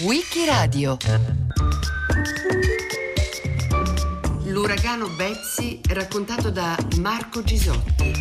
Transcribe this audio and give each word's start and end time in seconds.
Wikiradio 0.00 0.96
L'uragano 4.46 5.08
Betsy 5.10 5.80
raccontato 5.90 6.50
da 6.50 6.76
Marco 6.98 7.44
Gisotti 7.44 8.12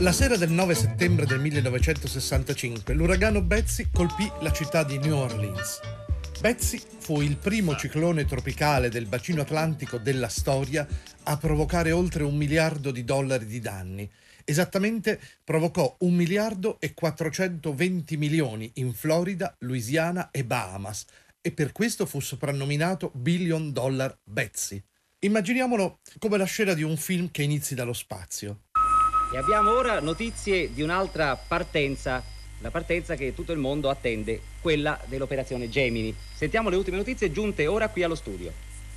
La 0.00 0.12
sera 0.12 0.36
del 0.36 0.50
9 0.50 0.74
settembre 0.74 1.24
del 1.24 1.40
1965 1.40 2.92
l'uragano 2.92 3.40
Betsy 3.40 3.88
colpì 3.90 4.30
la 4.40 4.52
città 4.52 4.84
di 4.84 4.98
New 4.98 5.16
Orleans. 5.16 5.80
Betsy 6.40 6.82
fu 6.98 7.22
il 7.22 7.38
primo 7.38 7.74
ciclone 7.76 8.26
tropicale 8.26 8.90
del 8.90 9.06
bacino 9.06 9.40
atlantico 9.40 9.96
della 9.96 10.28
storia 10.28 10.86
a 11.22 11.36
provocare 11.38 11.92
oltre 11.92 12.24
un 12.24 12.36
miliardo 12.36 12.90
di 12.90 13.04
dollari 13.04 13.46
di 13.46 13.60
danni. 13.60 14.10
Esattamente 14.46 15.18
provocò 15.42 15.96
un 16.00 16.14
miliardo 16.14 16.78
e 16.78 16.92
420 16.92 18.16
milioni 18.18 18.70
in 18.74 18.92
Florida, 18.92 19.54
Louisiana 19.60 20.30
e 20.30 20.44
Bahamas 20.44 21.06
e 21.40 21.50
per 21.50 21.72
questo 21.72 22.04
fu 22.04 22.20
soprannominato 22.20 23.10
Billion 23.14 23.72
Dollar 23.72 24.18
Betsy. 24.22 24.82
Immaginiamolo 25.20 26.00
come 26.18 26.36
la 26.36 26.44
scena 26.44 26.74
di 26.74 26.82
un 26.82 26.98
film 26.98 27.30
che 27.30 27.42
inizi 27.42 27.74
dallo 27.74 27.94
spazio. 27.94 28.64
E 29.32 29.38
abbiamo 29.38 29.70
ora 29.70 30.00
notizie 30.00 30.72
di 30.74 30.82
un'altra 30.82 31.36
partenza, 31.36 32.22
la 32.60 32.70
partenza 32.70 33.14
che 33.14 33.34
tutto 33.34 33.52
il 33.52 33.58
mondo 33.58 33.88
attende, 33.88 34.40
quella 34.60 35.00
dell'operazione 35.06 35.70
Gemini. 35.70 36.14
Sentiamo 36.34 36.68
le 36.68 36.76
ultime 36.76 36.98
notizie 36.98 37.32
giunte 37.32 37.66
ora 37.66 37.88
qui 37.88 38.02
allo 38.02 38.14
studio. 38.14 38.52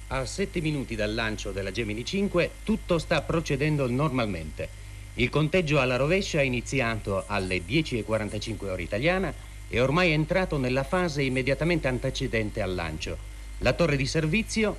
A 0.08 0.26
sette 0.26 0.60
minuti 0.60 0.96
dal 0.96 1.14
lancio 1.14 1.52
della 1.52 1.72
Gemini 1.72 2.04
5 2.04 2.52
tutto 2.64 2.98
sta 2.98 3.22
procedendo 3.22 3.90
normalmente. 3.90 4.87
Il 5.20 5.32
conteggio 5.32 5.80
alla 5.80 5.96
rovescia 5.96 6.42
è 6.42 6.44
iniziato 6.44 7.24
alle 7.26 7.64
10.45 7.68 8.66
ora 8.66 8.82
italiana 8.84 9.34
e 9.68 9.82
ormai 9.82 10.12
è 10.12 10.14
entrato 10.14 10.58
nella 10.60 10.84
fase 10.84 11.24
immediatamente 11.24 11.88
antecedente 11.88 12.62
al 12.62 12.76
lancio. 12.76 13.18
La 13.60 13.74
torre 13.74 13.96
di 13.96 14.06
servizio 14.06 14.78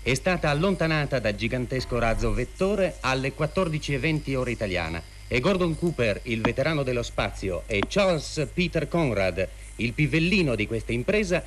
è 0.00 0.14
stata 0.14 0.48
allontanata 0.48 1.18
da 1.18 1.34
gigantesco 1.34 1.98
razzo 1.98 2.32
vettore 2.32 2.98
alle 3.00 3.34
14.20 3.36 4.36
ora 4.36 4.50
italiana 4.50 5.02
e 5.26 5.40
Gordon 5.40 5.76
Cooper, 5.76 6.20
il 6.24 6.40
veterano 6.40 6.84
dello 6.84 7.02
spazio, 7.02 7.64
e 7.66 7.82
Charles 7.88 8.48
Peter 8.54 8.86
Conrad, 8.86 9.48
il 9.76 9.92
pivellino 9.92 10.54
di 10.54 10.68
questa 10.68 10.92
impresa, 10.92 11.42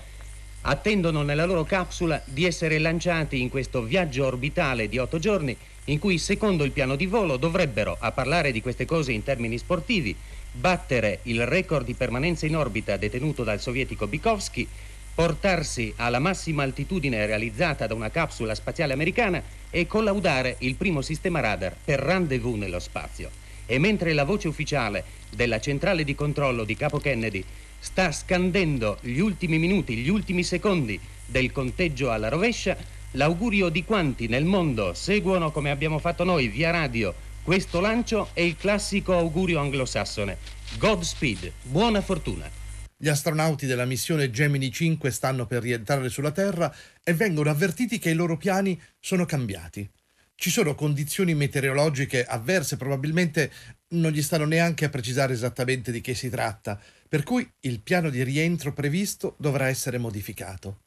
attendono 0.63 1.21
nella 1.21 1.45
loro 1.45 1.63
capsula 1.63 2.21
di 2.25 2.45
essere 2.45 2.77
lanciati 2.77 3.39
in 3.39 3.47
questo 3.47 3.83
viaggio 3.83 4.25
orbitale 4.25 4.89
di 4.89 4.97
otto 4.97 5.17
giorni 5.17 5.55
in 5.85 5.99
cui, 5.99 6.17
secondo 6.17 6.63
il 6.63 6.71
piano 6.71 6.95
di 6.95 7.05
volo, 7.05 7.37
dovrebbero, 7.37 7.97
a 7.99 8.11
parlare 8.11 8.51
di 8.51 8.61
queste 8.61 8.85
cose 8.85 9.11
in 9.11 9.23
termini 9.23 9.57
sportivi, 9.57 10.15
battere 10.51 11.19
il 11.23 11.45
record 11.45 11.85
di 11.85 11.93
permanenza 11.93 12.45
in 12.45 12.55
orbita 12.55 12.95
detenuto 12.97 13.43
dal 13.43 13.59
sovietico 13.59 14.07
Bikovsky 14.07 14.67
portarsi 15.15 15.93
alla 15.97 16.19
massima 16.19 16.63
altitudine 16.63 17.25
realizzata 17.25 17.85
da 17.85 17.93
una 17.93 18.09
capsula 18.09 18.55
spaziale 18.55 18.93
americana 18.93 19.41
e 19.69 19.85
collaudare 19.85 20.55
il 20.59 20.75
primo 20.75 21.01
sistema 21.01 21.39
radar 21.39 21.75
per 21.83 21.99
rendezvous 21.99 22.57
nello 22.57 22.79
spazio. 22.79 23.29
E 23.65 23.77
mentre 23.77 24.13
la 24.13 24.25
voce 24.25 24.47
ufficiale 24.47 25.03
della 25.29 25.59
centrale 25.59 26.03
di 26.03 26.15
controllo 26.15 26.63
di 26.63 26.75
Capo 26.75 26.97
Kennedy 26.97 27.43
sta 27.79 28.11
scandendo 28.11 28.97
gli 29.01 29.19
ultimi 29.19 29.57
minuti, 29.57 29.95
gli 29.97 30.09
ultimi 30.09 30.43
secondi 30.43 30.99
del 31.25 31.51
conteggio 31.51 32.11
alla 32.11 32.29
rovescia, 32.29 32.75
l'augurio 33.13 33.69
di 33.69 33.83
quanti 33.83 34.27
nel 34.27 34.45
mondo 34.45 34.93
seguono 34.93 35.51
come 35.51 35.71
abbiamo 35.71 35.99
fatto 35.99 36.23
noi 36.23 36.47
via 36.47 36.71
radio 36.71 37.13
questo 37.43 37.81
lancio 37.81 38.29
è 38.31 38.39
il 38.39 38.55
classico 38.55 39.17
augurio 39.17 39.59
anglosassone. 39.59 40.37
Godspeed, 40.77 41.51
buona 41.63 41.99
fortuna. 41.99 42.49
Gli 42.95 43.09
astronauti 43.09 43.65
della 43.65 43.83
missione 43.83 44.31
Gemini 44.31 44.71
5 44.71 45.11
stanno 45.11 45.45
per 45.45 45.61
rientrare 45.61 46.07
sulla 46.07 46.31
Terra 46.31 46.73
e 47.03 47.13
vengono 47.13 47.49
avvertiti 47.49 47.99
che 47.99 48.11
i 48.11 48.13
loro 48.13 48.37
piani 48.37 48.81
sono 48.97 49.25
cambiati. 49.25 49.89
Ci 50.35 50.49
sono 50.49 50.73
condizioni 50.73 51.35
meteorologiche 51.35 52.23
avverse, 52.23 52.77
probabilmente 52.77 53.51
non 53.89 54.13
gli 54.13 54.21
stanno 54.21 54.45
neanche 54.45 54.85
a 54.85 54.89
precisare 54.89 55.33
esattamente 55.33 55.91
di 55.91 55.99
che 55.99 56.15
si 56.15 56.29
tratta, 56.29 56.79
per 57.09 57.23
cui 57.23 57.45
il 57.61 57.81
piano 57.81 58.09
di 58.09 58.23
rientro 58.23 58.71
previsto 58.71 59.35
dovrà 59.37 59.67
essere 59.67 59.97
modificato. 59.97 60.79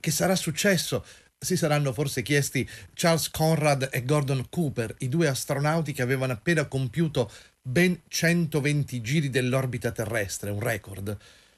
Che 0.00 0.10
sarà 0.10 0.34
successo? 0.34 1.04
Si 1.42 1.56
saranno 1.56 1.94
forse 1.94 2.20
chiesti 2.20 2.68
Charles 2.92 3.30
Conrad 3.30 3.88
e 3.90 4.04
Gordon 4.04 4.50
Cooper, 4.50 4.94
i 4.98 5.08
due 5.08 5.26
astronauti 5.26 5.94
che 5.94 6.02
avevano 6.02 6.34
appena 6.34 6.66
compiuto 6.66 7.32
ben 7.62 7.98
120 8.06 9.00
giri 9.00 9.30
dell'orbita 9.30 9.90
terrestre, 9.90 10.50
un 10.50 10.60
record. 10.60 11.16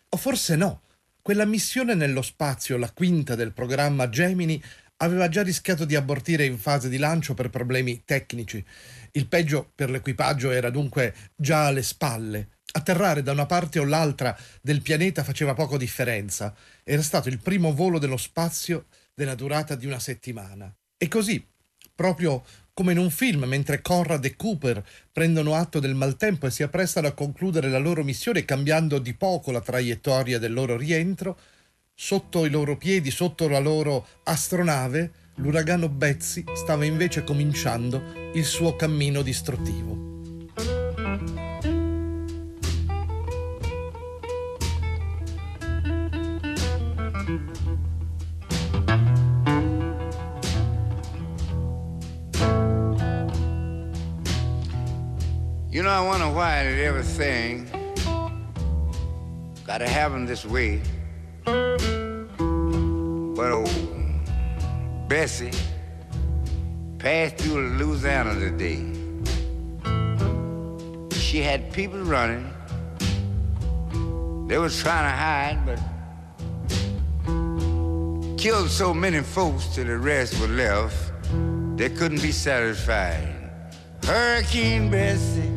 O 0.09 0.17
forse 0.17 0.55
no. 0.55 0.83
Quella 1.21 1.45
missione 1.45 1.95
nello 1.95 2.23
spazio, 2.23 2.77
la 2.77 2.93
quinta 2.93 3.35
del 3.35 3.51
programma 3.51 4.09
Gemini, 4.09 4.63
aveva 4.99 5.29
già 5.29 5.43
rischiato 5.43 5.85
di 5.85 5.97
abortire 5.97 6.45
in 6.45 6.59
fase 6.59 6.89
di 6.89 6.97
lancio 6.97 7.35
per 7.35 7.51
problemi 7.51 8.03
tecnici. 8.05 8.65
Il 9.11 9.27
peggio 9.27 9.73
per 9.75 9.91
l'equipaggio 9.91 10.53
era 10.53 10.71
dunque 10.71 11.13
già 11.35 11.67
alle 11.67 11.83
spalle. 11.83 12.51
Atterrare 12.71 13.25
da 13.25 13.33
una 13.33 13.47
parte 13.47 13.81
o 13.81 13.85
l'altra 13.85 14.39
del 14.61 14.81
pianeta 14.81 15.25
faceva 15.25 15.55
poco 15.55 15.77
differenza. 15.77 16.55
Era 16.85 17.03
stato 17.03 17.29
il 17.29 17.41
primo 17.41 17.75
volo 17.75 17.99
dello 17.99 18.17
spazio 18.17 18.87
della 19.15 19.35
durata 19.35 19.75
di 19.75 19.87
una 19.87 19.99
settimana. 19.99 20.75
E 20.97 21.09
così, 21.09 21.45
proprio 21.95 22.45
come 22.75 22.93
in 22.93 22.99
un 22.99 23.11
film, 23.11 23.45
mentre 23.45 23.83
Conrad 23.83 24.25
e 24.25 24.35
Cooper 24.35 24.83
prendono 25.13 25.55
atto 25.55 25.79
del 25.79 25.95
maltempo 25.95 26.47
e 26.47 26.51
si 26.51 26.63
apprestano 26.63 27.07
a 27.07 27.13
concludere 27.13 27.69
la 27.69 27.79
loro 27.79 28.03
missione 28.03 28.45
cambiando 28.45 28.99
di 28.99 29.15
poco 29.15 29.51
la 29.51 29.61
traiettoria 29.61 30.39
del 30.39 30.53
loro 30.53 30.77
rientro, 30.77 31.39
sotto 31.95 32.47
i 32.47 32.51
loro 32.51 32.77
piedi, 32.77 33.11
sotto 33.11 33.49
la 33.49 33.59
loro 33.59 34.07
astronave, 34.25 35.13
l'uragano 35.37 35.89
Betsy 35.89 36.45
stava 36.55 36.85
invece 36.85 37.25
cominciando 37.25 38.31
il 38.35 38.45
suo 38.45 38.75
cammino 38.77 39.23
distruttivo. 39.23 40.12
You 55.73 55.83
know, 55.83 55.89
I 55.89 56.03
wonder 56.03 56.29
why 56.29 56.65
did 56.65 56.81
everything 56.81 57.67
gotta 59.65 59.89
happen 59.89 60.27
this 60.27 60.45
way. 60.45 60.83
But 61.47 61.57
old 63.53 63.71
Bessie 65.09 65.51
passed 66.99 67.39
through 67.39 67.71
Louisiana 67.79 68.35
today. 68.39 68.85
She 71.19 71.39
had 71.39 71.73
people 71.73 72.03
running. 72.03 72.53
They 74.49 74.59
was 74.59 74.79
trying 74.79 75.11
to 75.11 75.17
hide, 75.17 75.65
but 75.65 75.81
killed 78.37 78.69
so 78.69 78.93
many 78.93 79.23
folks 79.23 79.75
till 79.75 79.87
the 79.87 79.97
rest 79.97 80.39
were 80.39 80.49
left. 80.49 81.15
They 81.79 81.89
couldn't 81.89 82.21
be 82.21 82.33
satisfied. 82.33 83.39
Hurricane 84.05 84.91
Bessie 84.91 85.52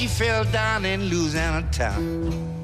she 0.00 0.06
fell 0.06 0.46
down 0.46 0.86
in 0.86 1.10
Louisiana 1.10 1.62
town. 1.68 2.58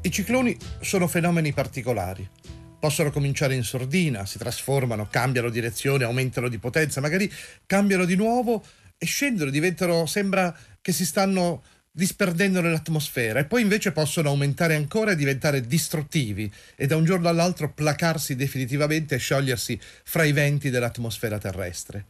I 0.00 0.10
cicloni 0.10 0.56
sono 0.80 1.06
fenomeni 1.06 1.52
particolari. 1.52 2.26
Possono 2.80 3.10
cominciare 3.10 3.54
in 3.54 3.62
sordina, 3.62 4.24
si 4.24 4.38
trasformano, 4.38 5.06
cambiano 5.10 5.50
direzione, 5.50 6.04
aumentano 6.04 6.48
di 6.48 6.56
potenza, 6.56 7.02
magari 7.02 7.30
cambiano 7.66 8.06
di 8.06 8.16
nuovo 8.16 8.64
e 8.96 9.04
scendono, 9.04 9.50
diventano, 9.50 10.06
sembra 10.06 10.56
che 10.80 10.92
si 10.92 11.04
stanno 11.04 11.62
disperdendo 11.98 12.60
nell'atmosfera 12.60 13.40
e 13.40 13.44
poi 13.44 13.62
invece 13.62 13.90
possono 13.90 14.28
aumentare 14.28 14.76
ancora 14.76 15.10
e 15.10 15.16
diventare 15.16 15.62
distruttivi 15.62 16.48
e 16.76 16.86
da 16.86 16.94
un 16.94 17.04
giorno 17.04 17.28
all'altro 17.28 17.72
placarsi 17.72 18.36
definitivamente 18.36 19.16
e 19.16 19.18
sciogliersi 19.18 19.76
fra 20.04 20.22
i 20.22 20.30
venti 20.30 20.70
dell'atmosfera 20.70 21.38
terrestre. 21.38 22.04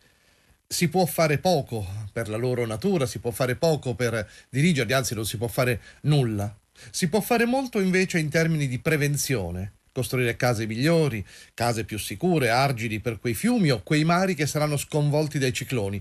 Si 0.67 0.89
può 0.89 1.07
fare 1.07 1.39
poco 1.39 1.87
per 2.13 2.29
la 2.29 2.37
loro 2.37 2.67
natura, 2.67 3.07
si 3.07 3.19
può 3.19 3.31
fare 3.31 3.55
poco 3.55 3.95
per 3.95 4.29
dirigerli, 4.51 4.93
anzi 4.93 5.15
non 5.15 5.25
si 5.25 5.39
può 5.39 5.49
fare 5.49 5.81
nulla. 6.03 6.55
Si 6.91 7.09
può 7.09 7.23
fare 7.23 7.47
molto 7.47 7.81
invece 7.81 8.19
in 8.19 8.29
termini 8.29 8.69
di 8.69 8.79
prevenzione, 8.81 9.73
costruire 9.91 10.37
case 10.37 10.67
migliori, 10.67 11.25
case 11.55 11.85
più 11.85 11.99
sicure, 11.99 12.51
argidi 12.51 13.01
per 13.01 13.19
quei 13.19 13.33
fiumi 13.33 13.71
o 13.71 13.81
quei 13.83 14.05
mari 14.05 14.35
che 14.35 14.47
saranno 14.47 14.77
sconvolti 14.77 15.39
dai 15.39 15.55
cicloni. 15.55 15.99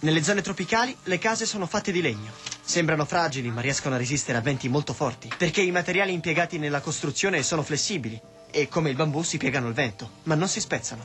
Nelle 0.00 0.22
zone 0.22 0.42
tropicali 0.42 0.96
le 1.04 1.18
case 1.18 1.44
sono 1.44 1.66
fatte 1.66 1.90
di 1.92 2.00
legno. 2.00 2.30
Sembrano 2.62 3.04
fragili 3.04 3.50
ma 3.50 3.60
riescono 3.60 3.94
a 3.94 3.98
resistere 3.98 4.38
a 4.38 4.40
venti 4.42 4.68
molto 4.68 4.92
forti 4.92 5.30
perché 5.36 5.60
i 5.60 5.70
materiali 5.70 6.12
impiegati 6.12 6.58
nella 6.58 6.80
costruzione 6.80 7.42
sono 7.42 7.62
flessibili. 7.62 8.20
e 8.50 8.68
come 8.68 8.90
il 8.90 8.96
bambù 8.96 9.22
si 9.22 9.36
piegano 9.38 9.66
al 9.66 9.72
vento, 9.74 10.10
ma 10.24 10.34
non 10.34 10.48
si 10.48 10.60
spezzano. 10.60 11.04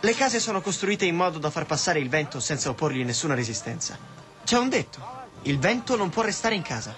Le 0.00 0.14
case 0.14 0.38
sono 0.38 0.60
costruite 0.60 1.04
in 1.04 1.16
modo 1.16 1.38
da 1.38 1.50
far 1.50 1.66
passare 1.66 1.98
il 1.98 2.08
vento 2.08 2.38
senza 2.40 2.68
opporgli 2.70 3.04
nessuna 3.04 3.34
resistenza. 3.34 3.98
C'è 4.44 4.56
un 4.56 4.68
detto, 4.68 5.04
il 5.42 5.58
vento 5.58 5.96
non 5.96 6.10
può 6.10 6.22
restare 6.22 6.54
in 6.54 6.62
casa. 6.62 6.94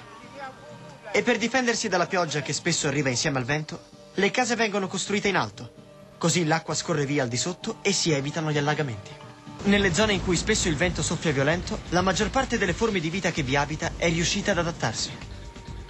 E 1.12 1.22
per 1.22 1.38
difendersi 1.38 1.88
dalla 1.88 2.06
pioggia 2.06 2.42
che 2.42 2.52
spesso 2.52 2.86
arriva 2.86 3.08
insieme 3.08 3.38
al 3.38 3.44
vento, 3.44 3.80
le 4.14 4.30
case 4.30 4.54
vengono 4.56 4.86
costruite 4.86 5.28
in 5.28 5.36
alto. 5.36 5.72
Così 6.18 6.44
l'acqua 6.44 6.74
scorre 6.74 7.06
via 7.06 7.22
al 7.22 7.28
di 7.28 7.38
sotto 7.38 7.78
e 7.80 7.92
si 7.92 8.10
evitano 8.12 8.52
gli 8.52 8.58
allagamenti. 8.58 9.19
Nelle 9.62 9.92
zone 9.92 10.14
in 10.14 10.22
cui 10.22 10.36
spesso 10.36 10.68
il 10.68 10.76
vento 10.76 11.02
soffia 11.02 11.32
violento, 11.32 11.80
la 11.90 12.00
maggior 12.00 12.30
parte 12.30 12.56
delle 12.56 12.72
forme 12.72 12.98
di 12.98 13.10
vita 13.10 13.30
che 13.30 13.42
vi 13.42 13.56
abita 13.56 13.92
è 13.96 14.08
riuscita 14.08 14.52
ad 14.52 14.58
adattarsi. 14.58 15.10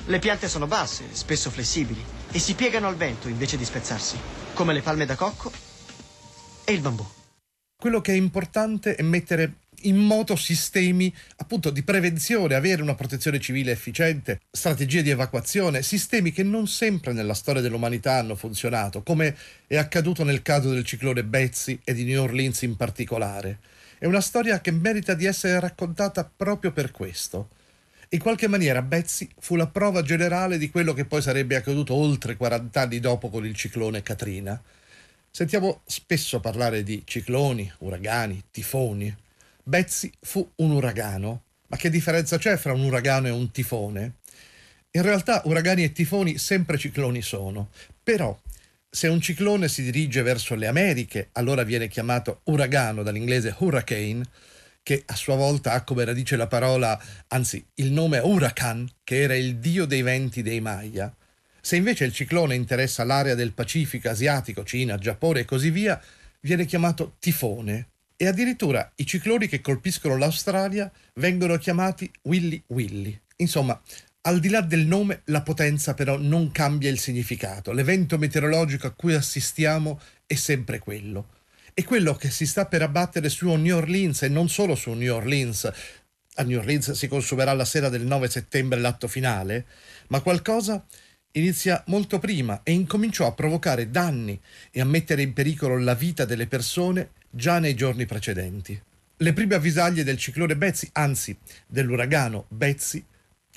Le 0.07 0.19
piante 0.19 0.49
sono 0.49 0.67
basse, 0.67 1.05
spesso 1.13 1.51
flessibili, 1.51 2.05
e 2.33 2.39
si 2.41 2.55
piegano 2.55 2.89
al 2.89 2.97
vento 2.97 3.29
invece 3.29 3.57
di 3.57 3.65
spezzarsi, 3.65 4.19
come 4.55 4.73
le 4.73 4.83
palme 4.83 5.07
da 5.07 5.15
cocco 5.15 5.53
e 6.65 6.73
il 6.73 6.81
bambù. 6.81 7.07
Quello 7.81 8.01
che 8.01 8.13
è 8.13 8.17
importante 8.17 8.97
è 8.97 9.03
mettere 9.03 9.55
in 9.83 9.97
moto 9.97 10.37
sistemi 10.37 11.13
appunto 11.37 11.71
di 11.71 11.83
prevenzione, 11.83 12.55
avere 12.55 12.83
una 12.83 12.95
protezione 12.95 13.41
civile 13.41 13.73
efficiente, 13.73 14.41
strategie 14.51 15.03
di 15.03 15.11
evacuazione, 15.11 15.83
sistemi 15.83 16.33
che 16.33 16.43
non 16.43 16.67
sempre 16.67 17.13
nella 17.13 17.35
storia 17.35 17.63
dell'umanità 17.63 18.15
hanno 18.15 18.35
funzionato, 18.35 19.03
come 19.03 19.37
è 19.67 19.77
accaduto 19.77 20.25
nel 20.25 20.43
caso 20.43 20.71
del 20.71 20.85
ciclone 20.85 21.25
Betsy 21.25 21.81
e 21.85 21.95
di 21.95 22.05
New 22.05 22.23
Orleans 22.23 22.63
in 22.63 22.77
particolare. 22.77 23.59
È 23.99 24.07
una 24.07 24.21
storia 24.21 24.61
che 24.61 24.71
merita 24.71 25.15
di 25.15 25.27
essere 25.27 25.61
raccontata 25.61 26.25
proprio 26.25 26.73
per 26.73 26.91
questo. 26.91 27.51
In 28.13 28.19
qualche 28.19 28.49
maniera 28.49 28.83
Betsy 28.83 29.29
fu 29.39 29.55
la 29.55 29.69
prova 29.69 30.03
generale 30.03 30.59
di 30.59 30.69
quello 30.69 30.93
che 30.95 31.05
poi 31.05 31.23
sarebbe 31.23 31.55
accaduto 31.55 31.95
oltre 31.95 32.37
40 32.37 32.81
anni 32.81 32.99
dopo 32.99 33.29
con 33.29 33.47
il 33.47 33.55
ciclone 33.55 34.03
Katrina. 34.03 34.61
Sentiamo 35.31 35.83
spesso 35.85 36.41
parlare 36.41 36.83
di 36.83 37.03
cicloni, 37.05 37.71
uragani, 37.79 38.43
tifoni. 38.51 39.15
Betsy 39.63 40.11
fu 40.21 40.51
un 40.57 40.71
uragano. 40.71 41.45
Ma 41.69 41.77
che 41.77 41.91
differenza 41.91 42.37
c'è 42.39 42.57
fra 42.57 42.73
un 42.73 42.83
uragano 42.83 43.29
e 43.29 43.31
un 43.31 43.51
tifone? 43.51 44.15
In 44.93 45.03
realtà 45.03 45.43
uragani 45.45 45.85
e 45.85 45.93
tifoni 45.93 46.37
sempre 46.37 46.77
cicloni 46.77 47.23
sono, 47.23 47.71
però 48.03 48.37
se 48.89 49.07
un 49.07 49.21
ciclone 49.21 49.69
si 49.69 49.85
dirige 49.85 50.23
verso 50.23 50.57
le 50.57 50.67
Americhe, 50.67 51.29
allora 51.33 51.63
viene 51.63 51.87
chiamato 51.87 52.41
uragano 52.45 53.05
dall'inglese 53.05 53.55
hurricane, 53.57 54.25
che 54.83 55.05
a 55.07 55.15
sua 55.15 55.37
volta 55.37 55.73
ha 55.73 55.85
come 55.85 56.05
radice 56.05 56.35
la 56.35 56.49
parola, 56.49 57.01
anzi 57.29 57.65
il 57.75 57.93
nome 57.93 58.19
Huracan, 58.19 58.89
che 59.05 59.21
era 59.21 59.37
il 59.37 59.59
dio 59.59 59.85
dei 59.85 60.03
venti 60.03 60.43
dei 60.43 60.61
Maya. 60.61 61.15
Se 61.61 61.77
invece 61.77 62.05
il 62.05 62.13
ciclone 62.13 62.57
interessa 62.57 63.05
l'area 63.05 63.37
del 63.37 63.53
Pacifico 63.53 64.09
asiatico, 64.09 64.65
Cina, 64.65 64.99
Giappone 64.99 65.41
e 65.41 65.45
così 65.45 65.71
via, 65.71 66.03
viene 66.41 66.65
chiamato 66.65 67.15
tifone. 67.21 67.91
E 68.23 68.27
addirittura 68.27 68.93
i 68.97 69.07
cicloni 69.07 69.49
che 69.49 69.63
colpiscono 69.63 70.19
l'Australia 70.19 70.93
vengono 71.15 71.57
chiamati 71.57 72.11
Willy 72.25 72.63
Willy. 72.67 73.19
Insomma, 73.37 73.81
al 74.23 74.41
di 74.41 74.51
là 74.51 74.61
del 74.61 74.85
nome, 74.85 75.23
la 75.27 75.41
potenza 75.41 75.95
però 75.95 76.19
non 76.19 76.51
cambia 76.51 76.91
il 76.91 76.99
significato. 76.99 77.73
L'evento 77.73 78.19
meteorologico 78.19 78.87
a 78.87 78.91
cui 78.91 79.15
assistiamo 79.15 79.99
è 80.27 80.35
sempre 80.35 80.81
quello. 80.81 81.31
E 81.73 81.83
quello 81.83 82.15
che 82.15 82.31
si 82.31 82.45
sta 82.45 82.67
per 82.67 82.83
abbattere 82.83 83.31
su 83.31 83.51
New 83.55 83.75
Orleans 83.75 84.21
e 84.21 84.29
non 84.29 84.51
solo 84.51 84.75
su 84.75 84.91
New 84.91 85.15
Orleans. 85.15 85.73
A 86.35 86.43
New 86.43 86.59
Orleans 86.59 86.91
si 86.91 87.09
consumerà 87.09 87.55
la 87.55 87.65
sera 87.65 87.89
del 87.89 88.05
9 88.05 88.29
settembre 88.29 88.81
l'atto 88.81 89.09
finale, 89.09 89.65
ma 90.09 90.21
qualcosa 90.21 90.85
inizia 91.33 91.83
molto 91.87 92.19
prima 92.19 92.61
e 92.65 92.73
incominciò 92.73 93.27
a 93.27 93.33
provocare 93.33 93.91
danni 93.91 94.39
e 94.71 94.83
a 94.83 94.85
mettere 94.85 95.23
in 95.23 95.33
pericolo 95.33 95.79
la 95.79 95.95
vita 95.95 96.27
delle 96.27 96.47
persone 96.47 97.13
già 97.31 97.59
nei 97.59 97.75
giorni 97.75 98.07
precedenti. 98.07 98.81
Le 99.17 99.33
prime 99.33 99.55
avvisaglie 99.55 100.05
del 100.05 100.19
ciclone 100.19 100.57
Betsy, 100.57 100.89
anzi 100.93 101.37
dell'uragano 101.67 102.47
Betsy, 102.49 103.05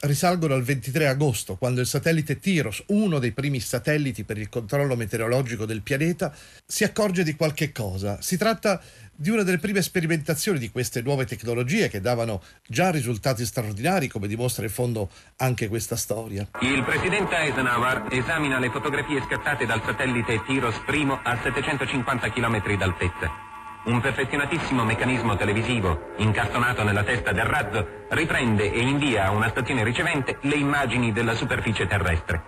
risalgono 0.02 0.54
al 0.54 0.64
23 0.64 1.08
agosto, 1.08 1.56
quando 1.56 1.80
il 1.80 1.88
satellite 1.88 2.40
Tiros, 2.40 2.84
uno 2.88 3.20
dei 3.20 3.32
primi 3.32 3.60
satelliti 3.60 4.24
per 4.24 4.38
il 4.38 4.50
controllo 4.50 4.96
meteorologico 4.96 5.66
del 5.66 5.82
pianeta, 5.82 6.34
si 6.66 6.84
accorge 6.84 7.24
di 7.24 7.36
qualche 7.36 7.72
cosa. 7.72 8.22
Si 8.22 8.38
tratta 8.38 8.82
di 9.16 9.30
una 9.30 9.44
delle 9.44 9.60
prime 9.60 9.82
sperimentazioni 9.82 10.60
di 10.60 10.72
queste 10.72 11.02
nuove 11.02 11.26
tecnologie 11.26 11.88
che 11.88 12.02
davano 12.02 12.42
già 12.68 12.90
risultati 12.90 13.46
straordinari, 13.46 14.08
come 14.08 14.28
dimostra 14.28 14.64
in 14.64 14.72
fondo 14.72 15.10
anche 15.38 15.68
questa 15.68 15.96
storia. 15.96 16.48
Il 16.62 16.84
presidente 16.84 17.38
Eisenhower 17.38 18.08
esamina 18.12 18.60
le 18.60 18.70
fotografie 18.72 19.22
scattate 19.22 19.66
dal 19.66 19.82
satellite 19.86 20.44
Tiros 20.46 20.76
I 20.90 21.08
a 21.24 21.40
750 21.42 22.32
km 22.32 22.78
d'altezza. 22.78 23.43
Un 23.86 24.00
perfezionatissimo 24.00 24.86
meccanismo 24.86 25.36
televisivo, 25.36 26.14
incastonato 26.16 26.84
nella 26.84 27.04
testa 27.04 27.34
del 27.34 27.44
razzo, 27.44 28.06
riprende 28.12 28.72
e 28.72 28.80
invia 28.80 29.26
a 29.26 29.32
una 29.32 29.50
stazione 29.50 29.84
ricevente 29.84 30.38
le 30.42 30.56
immagini 30.56 31.12
della 31.12 31.34
superficie 31.34 31.86
terrestre. 31.86 32.42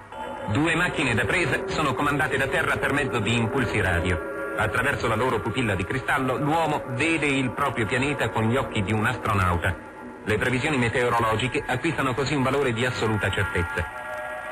Due 0.53 0.75
macchine 0.75 1.13
da 1.13 1.25
presa 1.25 1.63
sono 1.65 1.93
comandate 1.93 2.37
da 2.37 2.47
terra 2.47 2.77
per 2.77 2.93
mezzo 2.93 3.19
di 3.19 3.35
impulsi 3.35 3.81
radio. 3.81 4.17
Attraverso 4.55 5.09
la 5.09 5.15
loro 5.15 5.41
pupilla 5.41 5.75
di 5.75 5.83
cristallo, 5.83 6.37
l'uomo 6.37 6.83
vede 6.91 7.25
il 7.25 7.51
proprio 7.51 7.85
pianeta 7.85 8.29
con 8.29 8.47
gli 8.47 8.55
occhi 8.55 8.81
di 8.81 8.93
un 8.93 9.05
astronauta. 9.05 9.75
Le 10.23 10.37
previsioni 10.37 10.77
meteorologiche 10.77 11.61
acquistano 11.67 12.13
così 12.13 12.33
un 12.33 12.43
valore 12.43 12.71
di 12.71 12.85
assoluta 12.85 13.29
certezza. 13.29 14.04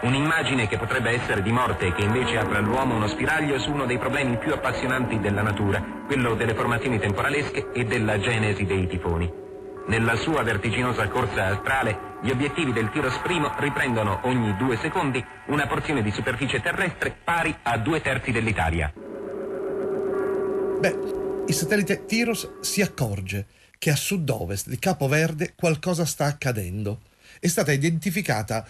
Un'immagine 0.04 0.68
che 0.68 0.78
potrebbe 0.78 1.12
essere 1.12 1.42
di 1.42 1.52
morte 1.52 1.88
e 1.88 1.94
che 1.94 2.04
invece 2.04 2.38
apre 2.38 2.58
all'uomo 2.58 2.96
uno 2.96 3.08
spiraglio 3.08 3.58
su 3.58 3.72
uno 3.72 3.86
dei 3.86 3.98
problemi 3.98 4.38
più 4.38 4.52
appassionanti 4.52 5.18
della 5.22 5.42
natura, 5.42 5.82
quello 6.06 6.36
delle 6.36 6.54
formazioni 6.56 7.00
temporalesche 7.00 7.72
e 7.72 7.86
della 7.86 8.20
genesi 8.20 8.66
dei 8.66 8.86
tifoni. 8.88 9.32
Nella 9.88 10.18
sua 10.18 10.44
vertiginosa 10.44 11.08
corsa 11.08 11.48
astrale, 11.48 12.18
gli 12.22 12.30
obiettivi 12.32 12.74
del 12.74 12.90
Tiros 12.90 13.18
I 13.26 13.50
riprendono 13.60 14.20
ogni 14.24 14.58
due 14.58 14.78
secondi 14.78 15.24
una 15.48 15.68
porzione 15.68 16.02
di 16.02 16.12
superficie 16.12 16.60
terrestre 16.60 17.16
pari 17.24 17.56
a 17.64 17.78
due 17.78 18.02
terzi 18.02 18.32
dell'Italia. 18.32 18.92
Beh, 20.80 21.00
il 21.48 21.54
satellite 21.54 22.04
Tiros 22.04 22.60
si 22.60 22.82
accorge 22.82 23.46
che 23.78 23.90
a 23.90 23.96
sud-ovest 23.96 24.68
di 24.68 24.80
Capo 24.80 25.08
Verde 25.08 25.54
qualcosa 25.56 26.06
sta 26.06 26.26
accadendo. 26.26 27.00
È 27.40 27.48
stata 27.48 27.72
identificata 27.72 28.66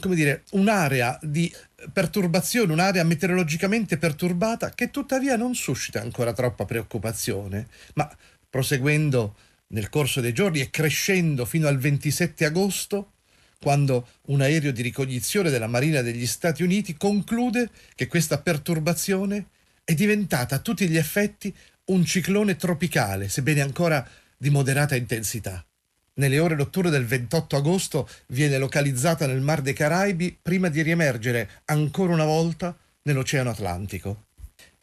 come 0.00 0.14
dire, 0.14 0.44
un'area 0.50 1.18
di 1.22 1.52
perturbazione, 1.92 2.72
un'area 2.72 3.04
meteorologicamente 3.04 3.96
perturbata 3.96 4.70
che 4.70 4.90
tuttavia 4.90 5.36
non 5.36 5.54
suscita 5.54 6.00
ancora 6.00 6.32
troppa 6.32 6.64
preoccupazione, 6.64 7.68
ma 7.94 8.10
proseguendo 8.48 9.36
nel 9.68 9.88
corso 9.88 10.20
dei 10.20 10.34
giorni 10.34 10.60
e 10.60 10.70
crescendo 10.70 11.44
fino 11.44 11.68
al 11.68 11.78
27 11.78 12.44
agosto, 12.44 13.12
quando 13.58 14.08
un 14.26 14.40
aereo 14.40 14.72
di 14.72 14.82
ricognizione 14.82 15.48
della 15.48 15.68
Marina 15.68 16.02
degli 16.02 16.26
Stati 16.26 16.62
Uniti 16.62 16.96
conclude 16.96 17.70
che 17.94 18.08
questa 18.08 18.38
perturbazione 18.38 19.46
è 19.84 19.94
diventata 19.94 20.56
a 20.56 20.58
tutti 20.58 20.88
gli 20.88 20.96
effetti 20.96 21.54
un 21.86 22.04
ciclone 22.04 22.56
tropicale, 22.56 23.28
sebbene 23.28 23.60
ancora 23.60 24.06
di 24.36 24.50
moderata 24.50 24.96
intensità 24.96 25.64
nelle 26.14 26.38
ore 26.38 26.54
notturne 26.54 26.90
del 26.90 27.06
28 27.06 27.56
agosto 27.56 28.08
viene 28.28 28.58
localizzata 28.58 29.26
nel 29.26 29.40
Mar 29.40 29.62
dei 29.62 29.72
Caraibi 29.72 30.36
prima 30.40 30.68
di 30.68 30.82
riemergere 30.82 31.48
ancora 31.66 32.12
una 32.12 32.24
volta 32.24 32.76
nell'Oceano 33.02 33.50
Atlantico. 33.50 34.24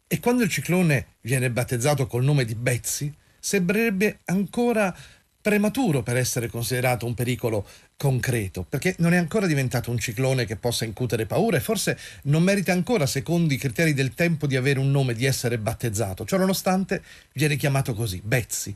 E 0.07 0.19
quando 0.19 0.43
il 0.43 0.49
ciclone 0.49 1.17
viene 1.21 1.51
battezzato 1.51 2.07
col 2.07 2.23
nome 2.23 2.45
di 2.45 2.55
Betsy, 2.55 3.13
sembrerebbe 3.39 4.19
ancora 4.25 4.95
prematuro 5.41 6.01
per 6.01 6.17
essere 6.17 6.49
considerato 6.49 7.05
un 7.05 7.13
pericolo 7.13 7.65
concreto, 7.95 8.65
perché 8.67 8.95
non 8.97 9.13
è 9.13 9.17
ancora 9.17 9.45
diventato 9.45 9.91
un 9.91 9.99
ciclone 9.99 10.45
che 10.45 10.55
possa 10.55 10.83
incutere 10.83 11.25
paura 11.25 11.57
e 11.57 11.61
forse 11.61 11.97
non 12.23 12.43
merita 12.43 12.71
ancora, 12.71 13.05
secondo 13.05 13.53
i 13.53 13.57
criteri 13.57 13.93
del 13.93 14.13
tempo, 14.15 14.47
di 14.47 14.55
avere 14.55 14.79
un 14.79 14.89
nome, 14.89 15.13
di 15.13 15.25
essere 15.25 15.59
battezzato. 15.59 16.25
Ciononostante 16.25 17.03
viene 17.33 17.55
chiamato 17.55 17.93
così, 17.93 18.19
Betsy 18.23 18.73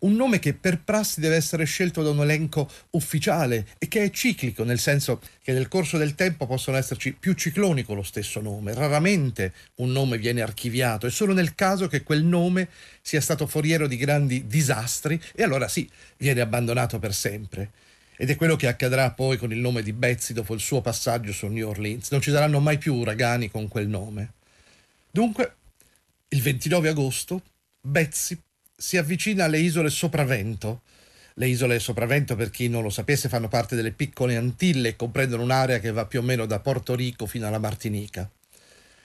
un 0.00 0.14
nome 0.14 0.38
che 0.38 0.54
per 0.54 0.82
prassi 0.82 1.20
deve 1.20 1.36
essere 1.36 1.64
scelto 1.64 2.02
da 2.02 2.10
un 2.10 2.20
elenco 2.20 2.70
ufficiale 2.90 3.66
e 3.78 3.88
che 3.88 4.04
è 4.04 4.10
ciclico, 4.10 4.64
nel 4.64 4.78
senso 4.78 5.20
che 5.42 5.52
nel 5.52 5.68
corso 5.68 5.96
del 5.96 6.14
tempo 6.14 6.46
possono 6.46 6.76
esserci 6.76 7.12
più 7.12 7.34
cicloni 7.34 7.82
con 7.82 7.96
lo 7.96 8.02
stesso 8.02 8.40
nome. 8.40 8.74
Raramente 8.74 9.52
un 9.76 9.92
nome 9.92 10.18
viene 10.18 10.42
archiviato, 10.42 11.06
è 11.06 11.10
solo 11.10 11.32
nel 11.32 11.54
caso 11.54 11.86
che 11.86 12.02
quel 12.02 12.24
nome 12.24 12.68
sia 13.00 13.20
stato 13.20 13.46
foriero 13.46 13.86
di 13.86 13.96
grandi 13.96 14.46
disastri 14.46 15.20
e 15.34 15.42
allora 15.42 15.68
sì, 15.68 15.88
viene 16.16 16.40
abbandonato 16.40 16.98
per 16.98 17.14
sempre. 17.14 17.70
Ed 18.18 18.30
è 18.30 18.36
quello 18.36 18.56
che 18.56 18.66
accadrà 18.66 19.10
poi 19.10 19.36
con 19.36 19.52
il 19.52 19.58
nome 19.58 19.82
di 19.82 19.92
Betsy 19.92 20.32
dopo 20.32 20.54
il 20.54 20.60
suo 20.60 20.80
passaggio 20.80 21.32
su 21.32 21.46
New 21.48 21.68
Orleans. 21.68 22.10
Non 22.10 22.22
ci 22.22 22.30
saranno 22.30 22.60
mai 22.60 22.78
più 22.78 22.94
uragani 22.94 23.50
con 23.50 23.68
quel 23.68 23.88
nome. 23.88 24.32
Dunque, 25.10 25.54
il 26.28 26.40
29 26.40 26.88
agosto, 26.88 27.42
Betsy 27.80 28.38
si 28.76 28.98
avvicina 28.98 29.44
alle 29.44 29.58
isole 29.58 29.88
Sopravento. 29.88 30.82
Le 31.34 31.48
isole 31.48 31.78
Sopravento, 31.78 32.36
per 32.36 32.50
chi 32.50 32.68
non 32.68 32.82
lo 32.82 32.90
sapesse, 32.90 33.28
fanno 33.28 33.48
parte 33.48 33.74
delle 33.74 33.90
piccole 33.90 34.36
Antille 34.36 34.90
e 34.90 34.96
comprendono 34.96 35.42
un'area 35.42 35.78
che 35.78 35.92
va 35.92 36.04
più 36.04 36.20
o 36.20 36.22
meno 36.22 36.44
da 36.46 36.60
Porto 36.60 36.94
Rico 36.94 37.26
fino 37.26 37.46
alla 37.46 37.58
Martinica. 37.58 38.28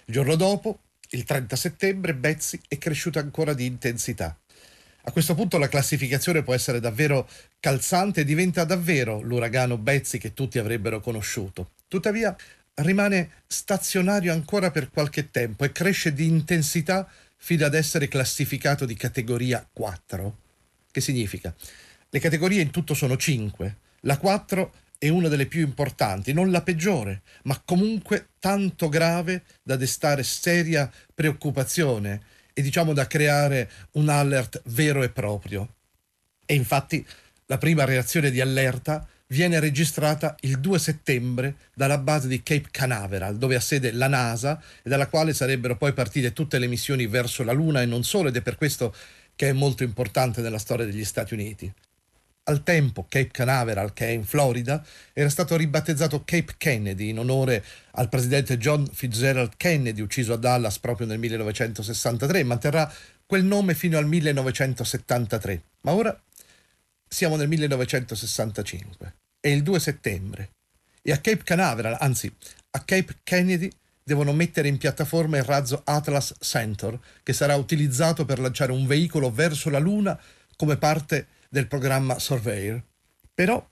Il 0.05 0.13
giorno 0.13 0.35
dopo, 0.35 0.79
il 1.11 1.23
30 1.23 1.55
settembre, 1.55 2.13
Betsy 2.13 2.59
è 2.67 2.77
cresciuta 2.77 3.19
ancora 3.19 3.53
di 3.53 3.65
intensità. 3.65 4.37
A 5.03 5.11
questo 5.11 5.35
punto 5.35 5.57
la 5.57 5.67
classificazione 5.67 6.43
può 6.43 6.53
essere 6.53 6.79
davvero 6.79 7.27
calzante 7.59 8.21
e 8.21 8.25
diventa 8.25 8.65
davvero 8.65 9.21
l'uragano 9.21 9.77
Betsy 9.77 10.17
che 10.17 10.33
tutti 10.33 10.59
avrebbero 10.59 10.99
conosciuto. 10.99 11.71
Tuttavia 11.87 12.35
rimane 12.75 13.43
stazionario 13.47 14.31
ancora 14.31 14.69
per 14.69 14.89
qualche 14.89 15.31
tempo 15.31 15.65
e 15.65 15.71
cresce 15.71 16.13
di 16.13 16.27
intensità 16.27 17.09
fino 17.43 17.65
ad 17.65 17.73
essere 17.73 18.07
classificato 18.07 18.85
di 18.85 18.95
categoria 18.95 19.67
4. 19.73 20.37
Che 20.91 21.01
significa? 21.01 21.53
Le 22.07 22.19
categorie 22.19 22.61
in 22.61 22.69
tutto 22.69 22.93
sono 22.93 23.17
5. 23.17 23.77
La 24.01 24.19
4 24.19 24.73
è 24.99 25.09
una 25.09 25.27
delle 25.27 25.47
più 25.47 25.61
importanti, 25.61 26.33
non 26.33 26.51
la 26.51 26.61
peggiore, 26.61 27.23
ma 27.43 27.59
comunque 27.65 28.27
tanto 28.39 28.89
grave 28.89 29.43
da 29.63 29.75
destare 29.75 30.21
seria 30.21 30.91
preoccupazione 31.15 32.21
e 32.53 32.61
diciamo 32.61 32.93
da 32.93 33.07
creare 33.07 33.71
un 33.93 34.09
alert 34.09 34.61
vero 34.65 35.01
e 35.01 35.09
proprio. 35.09 35.77
E 36.45 36.53
infatti 36.53 37.03
la 37.47 37.57
prima 37.57 37.85
reazione 37.85 38.29
di 38.29 38.39
allerta 38.39 39.07
viene 39.31 39.59
registrata 39.59 40.35
il 40.41 40.59
2 40.59 40.79
settembre 40.79 41.55
dalla 41.73 41.97
base 41.97 42.27
di 42.27 42.43
Cape 42.43 42.67
Canaveral, 42.71 43.37
dove 43.37 43.55
ha 43.55 43.61
sede 43.61 43.91
la 43.91 44.07
NASA 44.07 44.61
e 44.83 44.89
dalla 44.89 45.07
quale 45.07 45.33
sarebbero 45.33 45.77
poi 45.77 45.93
partite 45.93 46.33
tutte 46.33 46.59
le 46.59 46.67
missioni 46.67 47.07
verso 47.07 47.43
la 47.43 47.53
Luna 47.53 47.81
e 47.81 47.85
non 47.85 48.03
solo, 48.03 48.27
ed 48.29 48.35
è 48.35 48.41
per 48.41 48.57
questo 48.57 48.93
che 49.35 49.49
è 49.49 49.53
molto 49.53 49.83
importante 49.83 50.41
nella 50.41 50.57
storia 50.57 50.85
degli 50.85 51.05
Stati 51.05 51.33
Uniti. 51.33 51.71
Al 52.43 52.63
tempo 52.63 53.05
Cape 53.07 53.29
Canaveral, 53.31 53.93
che 53.93 54.07
è 54.07 54.09
in 54.09 54.25
Florida, 54.25 54.83
era 55.13 55.29
stato 55.29 55.55
ribattezzato 55.55 56.23
Cape 56.25 56.55
Kennedy 56.57 57.09
in 57.09 57.19
onore 57.19 57.63
al 57.91 58.09
presidente 58.09 58.57
John 58.57 58.89
Fitzgerald 58.91 59.53
Kennedy, 59.55 60.01
ucciso 60.01 60.33
a 60.33 60.37
Dallas 60.37 60.79
proprio 60.79 61.07
nel 61.07 61.19
1963, 61.19 62.39
e 62.39 62.43
manterrà 62.43 62.91
quel 63.25 63.45
nome 63.45 63.75
fino 63.75 63.97
al 63.97 64.07
1973. 64.07 65.61
Ma 65.81 65.93
ora 65.93 66.21
siamo 67.07 67.35
nel 67.35 67.47
1965. 67.47 69.20
È 69.43 69.47
il 69.47 69.63
2 69.63 69.79
settembre 69.79 70.51
e 71.01 71.11
a 71.11 71.17
Cape 71.17 71.41
Canaveral, 71.43 71.97
anzi 71.99 72.31
a 72.73 72.79
Cape 72.81 73.21
Kennedy, 73.23 73.71
devono 74.03 74.33
mettere 74.33 74.67
in 74.67 74.77
piattaforma 74.77 75.37
il 75.37 75.43
razzo 75.43 75.81
Atlas 75.83 76.35
Centaur, 76.39 76.99
che 77.23 77.33
sarà 77.33 77.55
utilizzato 77.55 78.23
per 78.23 78.37
lanciare 78.37 78.71
un 78.71 78.85
veicolo 78.85 79.31
verso 79.31 79.71
la 79.71 79.79
Luna 79.79 80.19
come 80.55 80.77
parte 80.77 81.25
del 81.49 81.65
programma 81.65 82.19
Surveyor. 82.19 82.83
Però 83.33 83.67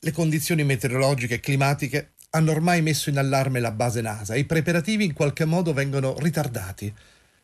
le 0.00 0.12
condizioni 0.12 0.64
meteorologiche 0.64 1.36
e 1.36 1.40
climatiche 1.40 2.12
hanno 2.32 2.50
ormai 2.50 2.82
messo 2.82 3.08
in 3.08 3.16
allarme 3.16 3.60
la 3.60 3.72
base 3.72 4.02
NASA 4.02 4.34
e 4.34 4.40
i 4.40 4.44
preparativi 4.44 5.06
in 5.06 5.14
qualche 5.14 5.46
modo 5.46 5.72
vengono 5.72 6.14
ritardati. 6.18 6.94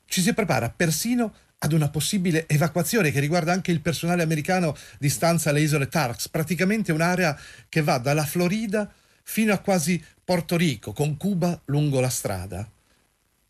Ci 0.05 0.21
si 0.21 0.35
prepara 0.35 0.69
persino 0.69 1.35
ad 1.65 1.73
una 1.73 1.89
possibile 1.91 2.49
evacuazione 2.49 3.13
che 3.13 3.21
riguarda 3.21 3.53
anche 3.53 3.71
il 3.71 3.81
personale 3.81 4.23
americano 4.23 4.77
di 4.99 5.09
stanza 5.09 5.51
alle 5.51 5.61
isole 5.61 5.89
Turks, 5.89 6.29
praticamente 6.29 6.91
un'area 6.91 7.39
che 7.69 7.83
va 7.83 7.99
dalla 7.99 8.25
Florida 8.25 8.93
fino 9.23 9.53
a 9.53 9.59
quasi 9.59 10.03
Porto 10.25 10.57
Rico, 10.57 10.93
con 10.93 11.17
Cuba 11.17 11.61
lungo 11.67 12.01
la 12.01 12.09
strada. 12.09 12.69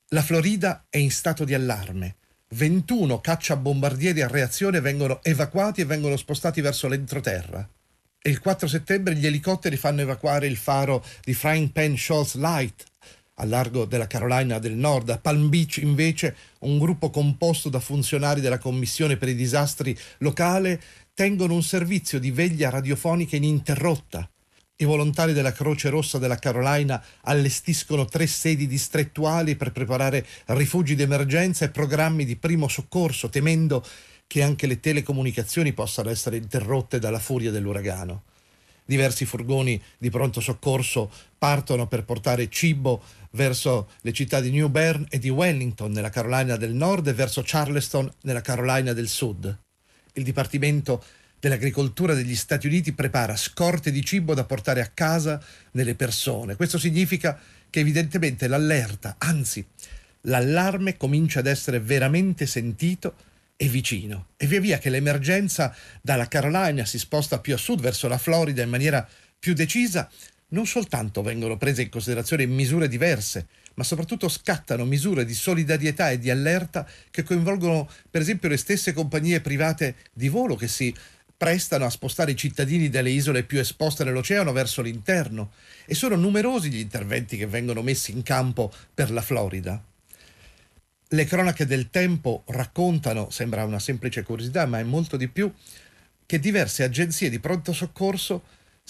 La 0.09 0.23
Florida 0.23 0.85
è 0.90 0.99
in 0.99 1.11
stato 1.11 1.45
di 1.45 1.54
allarme. 1.54 2.16
21 2.49 3.21
cacciabombardieri 3.21 4.21
a 4.21 4.28
reazione 4.28 4.81
vengono 4.81 5.21
evacuati 5.23 5.81
e 5.81 5.87
vengono 5.87 6.19
spostati 6.19 6.61
verso 6.61 6.88
l'entroterra. 6.88 7.66
E 8.21 8.28
il 8.28 8.40
4 8.40 8.69
settembre 8.69 9.14
gli 9.14 9.26
elicotteri 9.26 9.76
fanno 9.76 10.02
evacuare 10.02 10.47
il 10.47 10.59
faro 10.59 11.02
di 11.25 11.33
Frying 11.33 11.71
Pan 11.71 11.97
Shoals 11.97 12.35
Light 12.35 12.85
al 13.34 13.48
largo 13.48 13.84
della 13.84 14.06
Carolina 14.06 14.58
del 14.58 14.74
Nord. 14.74 15.10
A 15.10 15.18
Palm 15.18 15.48
Beach 15.48 15.78
invece 15.78 16.36
un 16.60 16.78
gruppo 16.78 17.10
composto 17.10 17.68
da 17.68 17.80
funzionari 17.80 18.40
della 18.40 18.58
Commissione 18.58 19.16
per 19.16 19.28
i 19.28 19.34
disastri 19.34 19.96
locale 20.18 20.80
tengono 21.14 21.54
un 21.54 21.62
servizio 21.62 22.18
di 22.18 22.30
veglia 22.30 22.70
radiofonica 22.70 23.36
ininterrotta 23.36 24.28
i 24.82 24.84
volontari 24.84 25.32
della 25.32 25.52
Croce 25.52 25.90
Rossa 25.90 26.18
della 26.18 26.38
Carolina 26.38 27.02
allestiscono 27.22 28.04
tre 28.04 28.26
sedi 28.26 28.66
distrettuali 28.66 29.54
per 29.54 29.70
preparare 29.70 30.26
rifugi 30.46 30.96
d'emergenza 30.96 31.64
e 31.64 31.70
programmi 31.70 32.24
di 32.24 32.34
primo 32.34 32.66
soccorso, 32.66 33.28
temendo 33.28 33.84
che 34.26 34.42
anche 34.42 34.66
le 34.66 34.80
telecomunicazioni 34.80 35.72
possano 35.72 36.10
essere 36.10 36.36
interrotte 36.36 36.98
dalla 36.98 37.20
furia 37.20 37.52
dell'uragano. 37.52 38.24
Diversi 38.84 39.24
furgoni 39.24 39.80
di 39.98 40.10
pronto 40.10 40.40
soccorso 40.40 41.12
partono 41.38 41.86
per 41.86 42.04
portare 42.04 42.48
cibo 42.50 43.02
verso 43.32 43.90
le 44.00 44.12
città 44.12 44.40
di 44.40 44.50
New 44.50 44.68
Bern 44.68 45.06
e 45.08 45.18
di 45.18 45.28
Wellington 45.28 45.92
nella 45.92 46.10
Carolina 46.10 46.56
del 46.56 46.74
Nord 46.74 47.06
e 47.08 47.12
verso 47.12 47.42
Charleston 47.44 48.10
nella 48.22 48.40
Carolina 48.40 48.92
del 48.92 49.08
Sud. 49.08 49.58
Il 50.14 50.24
Dipartimento 50.24 51.02
dell'agricoltura 51.38 52.14
degli 52.14 52.36
Stati 52.36 52.66
Uniti 52.66 52.92
prepara 52.92 53.34
scorte 53.36 53.90
di 53.90 54.04
cibo 54.04 54.32
da 54.32 54.44
portare 54.44 54.80
a 54.80 54.90
casa 54.94 55.42
delle 55.70 55.94
persone. 55.94 56.56
Questo 56.56 56.78
significa 56.78 57.38
che 57.68 57.80
evidentemente 57.80 58.46
l'allerta, 58.46 59.16
anzi 59.18 59.66
l'allarme 60.22 60.96
comincia 60.96 61.40
ad 61.40 61.46
essere 61.46 61.80
veramente 61.80 62.46
sentito 62.46 63.14
e 63.56 63.66
vicino. 63.66 64.28
E 64.36 64.46
via 64.46 64.60
via 64.60 64.78
che 64.78 64.90
l'emergenza 64.90 65.74
dalla 66.00 66.28
Carolina 66.28 66.84
si 66.84 66.98
sposta 66.98 67.38
più 67.38 67.54
a 67.54 67.58
sud 67.58 67.80
verso 67.80 68.08
la 68.08 68.18
Florida 68.18 68.62
in 68.62 68.70
maniera 68.70 69.06
più 69.38 69.54
decisa, 69.54 70.08
non 70.52 70.66
soltanto 70.66 71.23
vengono 71.23 71.56
prese 71.56 71.82
in 71.82 71.88
considerazione 71.88 72.47
misure 72.47 72.88
diverse, 72.88 73.47
ma 73.75 73.85
soprattutto 73.85 74.28
scattano 74.28 74.85
misure 74.85 75.25
di 75.25 75.35
solidarietà 75.35 76.11
e 76.11 76.18
di 76.18 76.30
allerta 76.30 76.87
che 77.11 77.23
coinvolgono 77.23 77.88
per 78.11 78.21
esempio 78.21 78.49
le 78.49 78.56
stesse 78.56 78.92
compagnie 78.92 79.40
private 79.40 79.97
di 80.12 80.28
volo 80.28 80.56
che 80.56 80.68
si 80.68 80.94
prestano 81.37 81.85
a 81.85 81.90
spostare 81.90 82.32
i 82.32 82.37
cittadini 82.37 82.88
dalle 82.88 83.11
isole 83.11 83.42
più 83.42 83.59
esposte 83.59 84.04
nell'oceano 84.04 84.52
verso 84.52 84.80
l'interno 84.80 85.52
e 85.87 85.94
sono 85.94 86.14
numerosi 86.14 86.71
gli 86.71 86.78
interventi 86.78 87.37
che 87.37 87.47
vengono 87.47 87.82
messi 87.82 88.12
in 88.12 88.23
campo 88.23 88.73
per 88.94 89.11
la 89.11 89.23
Florida. 89.23 89.82
Le 91.09 91.25
cronache 91.25 91.66
del 91.66 91.90
tempo 91.90 92.44
raccontano, 92.47 93.28
sembra 93.30 93.64
una 93.64 93.80
semplice 93.80 94.23
curiosità, 94.23 94.66
ma 94.66 94.78
è 94.78 94.85
molto 94.85 95.16
di 95.16 95.28
più, 95.28 95.52
che 96.25 96.38
diverse 96.38 96.85
agenzie 96.85 97.28
di 97.28 97.40
pronto 97.40 97.73
soccorso 97.73 98.42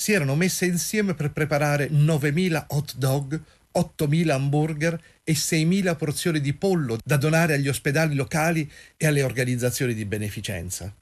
si 0.02 0.12
erano 0.12 0.35
messe 0.35 0.66
insieme 0.66 1.14
per 1.14 1.30
preparare 1.30 1.88
9.000 1.88 2.64
hot 2.71 2.97
dog, 2.97 3.40
8.000 3.73 4.30
hamburger 4.30 5.00
e 5.23 5.35
6.000 5.35 5.97
porzioni 5.97 6.40
di 6.40 6.54
pollo 6.54 6.99
da 7.04 7.16
donare 7.16 7.54
agli 7.54 7.68
ospedali 7.68 8.16
locali 8.16 8.68
e 8.97 9.06
alle 9.06 9.23
organizzazioni 9.23 9.94
di 9.94 10.04
beneficenza. 10.04 10.92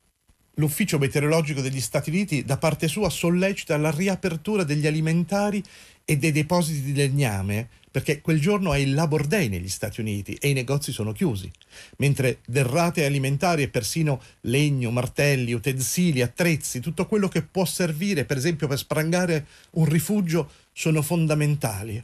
l'Ufficio 0.57 0.99
meteorologico 0.99 1.62
degli 1.62 1.80
Stati 1.80 2.11
Uniti 2.11 2.45
da 2.45 2.59
parte 2.59 2.88
sua 2.88 3.09
sollecita 3.09 3.78
la 3.78 3.90
riapertura 3.90 4.64
degli 4.64 4.87
alimentari 4.87 5.64
e 6.04 6.19
dei 6.19 6.33
depositi 6.33 6.83
di 6.83 6.92
legname, 6.92 7.69
perché 7.90 8.20
quel 8.20 8.40
giorno 8.40 8.73
è 8.73 8.78
il 8.78 8.94
Labor 8.94 9.26
Day 9.26 9.49
negli 9.49 9.68
Stati 9.68 10.00
Uniti 10.00 10.35
e 10.35 10.50
i 10.50 10.52
negozi 10.52 10.92
sono 10.92 11.12
chiusi, 11.12 11.50
mentre 11.97 12.38
derrate 12.47 13.04
alimentari 13.04 13.62
e 13.62 13.68
persino 13.68 14.23
legno, 14.42 14.90
martelli, 14.90 15.52
utensili, 15.52 16.23
attrezzi, 16.23 16.80
tutto 16.80 17.06
quello 17.06 17.28
che 17.28 17.42
può 17.42 17.64
servire 17.64 18.25
per 18.25 18.37
esempio 18.37 18.68
per 18.68 18.78
sprangare 18.78 19.47
un 19.73 19.87
rifugio 19.87 20.50
sono 20.73 21.02
fondamentali. 21.02 22.02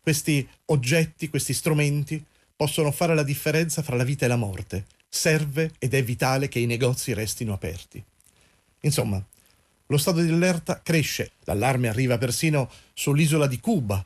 Questi 0.00 0.46
oggetti, 0.66 1.28
questi 1.28 1.54
strumenti 1.54 2.22
possono 2.54 2.92
fare 2.92 3.14
la 3.14 3.22
differenza 3.22 3.82
fra 3.82 3.96
la 3.96 4.04
vita 4.04 4.24
e 4.24 4.28
la 4.28 4.36
morte 4.36 4.84
serve 5.14 5.72
ed 5.78 5.94
è 5.94 6.02
vitale 6.02 6.48
che 6.48 6.58
i 6.58 6.66
negozi 6.66 7.14
restino 7.14 7.52
aperti. 7.52 8.02
Insomma, 8.80 9.24
lo 9.86 9.96
stato 9.96 10.20
di 10.20 10.30
allerta 10.30 10.80
cresce, 10.82 11.32
l'allarme 11.44 11.88
arriva 11.88 12.18
persino 12.18 12.68
sull'isola 12.92 13.46
di 13.46 13.60
Cuba, 13.60 14.04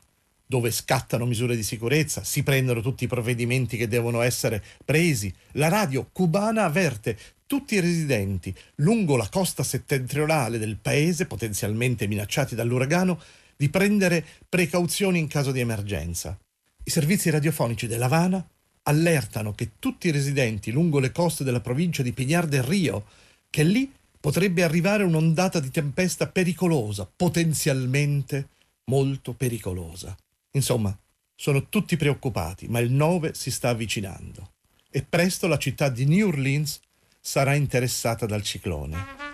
dove 0.51 0.71
scattano 0.71 1.27
misure 1.27 1.55
di 1.55 1.61
sicurezza, 1.61 2.23
si 2.23 2.41
prendono 2.41 2.81
tutti 2.81 3.03
i 3.03 3.07
provvedimenti 3.07 3.77
che 3.77 3.87
devono 3.87 4.21
essere 4.21 4.63
presi. 4.83 5.31
La 5.51 5.67
radio 5.67 6.09
cubana 6.11 6.63
avverte 6.63 7.15
tutti 7.45 7.75
i 7.75 7.79
residenti 7.79 8.51
lungo 8.77 9.15
la 9.15 9.29
costa 9.29 9.61
settentrionale 9.61 10.57
del 10.57 10.77
paese, 10.77 11.27
potenzialmente 11.27 12.07
minacciati 12.07 12.55
dall'uragano, 12.55 13.21
di 13.55 13.69
prendere 13.69 14.25
precauzioni 14.49 15.19
in 15.19 15.27
caso 15.27 15.51
di 15.51 15.59
emergenza. 15.59 16.35
I 16.83 16.89
servizi 16.89 17.29
radiofonici 17.29 17.85
dell'Havana 17.85 18.43
allertano 18.83 19.53
che 19.53 19.73
tutti 19.77 20.07
i 20.07 20.11
residenti 20.11 20.71
lungo 20.71 20.97
le 20.97 21.11
coste 21.11 21.43
della 21.43 21.61
provincia 21.61 22.01
di 22.01 22.11
Pinar 22.11 22.47
del 22.47 22.63
Rio, 22.63 23.05
che 23.51 23.61
lì 23.61 23.93
potrebbe 24.19 24.63
arrivare 24.63 25.03
un'ondata 25.03 25.59
di 25.59 25.69
tempesta 25.69 26.25
pericolosa, 26.25 27.07
potenzialmente 27.15 28.47
molto 28.85 29.33
pericolosa. 29.33 30.17
Insomma, 30.51 30.97
sono 31.35 31.69
tutti 31.69 31.95
preoccupati, 31.95 32.67
ma 32.67 32.79
il 32.79 32.91
9 32.91 33.33
si 33.33 33.51
sta 33.51 33.69
avvicinando 33.69 34.53
e 34.91 35.03
presto 35.03 35.47
la 35.47 35.57
città 35.57 35.89
di 35.89 36.05
New 36.05 36.27
Orleans 36.27 36.79
sarà 37.21 37.53
interessata 37.53 38.25
dal 38.25 38.41
ciclone. 38.41 39.28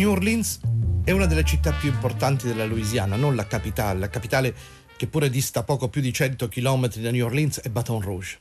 Orleans 0.00 0.58
è 1.04 1.10
una 1.10 1.26
delle 1.26 1.44
città 1.44 1.72
più 1.72 1.90
importanti 1.90 2.46
della 2.46 2.64
Louisiana, 2.64 3.16
non 3.16 3.36
la 3.36 3.46
capitale, 3.46 3.98
la 3.98 4.08
capitale 4.08 4.54
che 4.96 5.06
pure 5.06 5.28
dista 5.30 5.62
poco 5.62 5.88
più 5.88 6.00
di 6.00 6.12
100 6.12 6.48
km 6.48 6.88
da 6.94 7.10
New 7.10 7.24
Orleans 7.24 7.60
è 7.60 7.68
Baton 7.68 8.00
Rouge. 8.00 8.38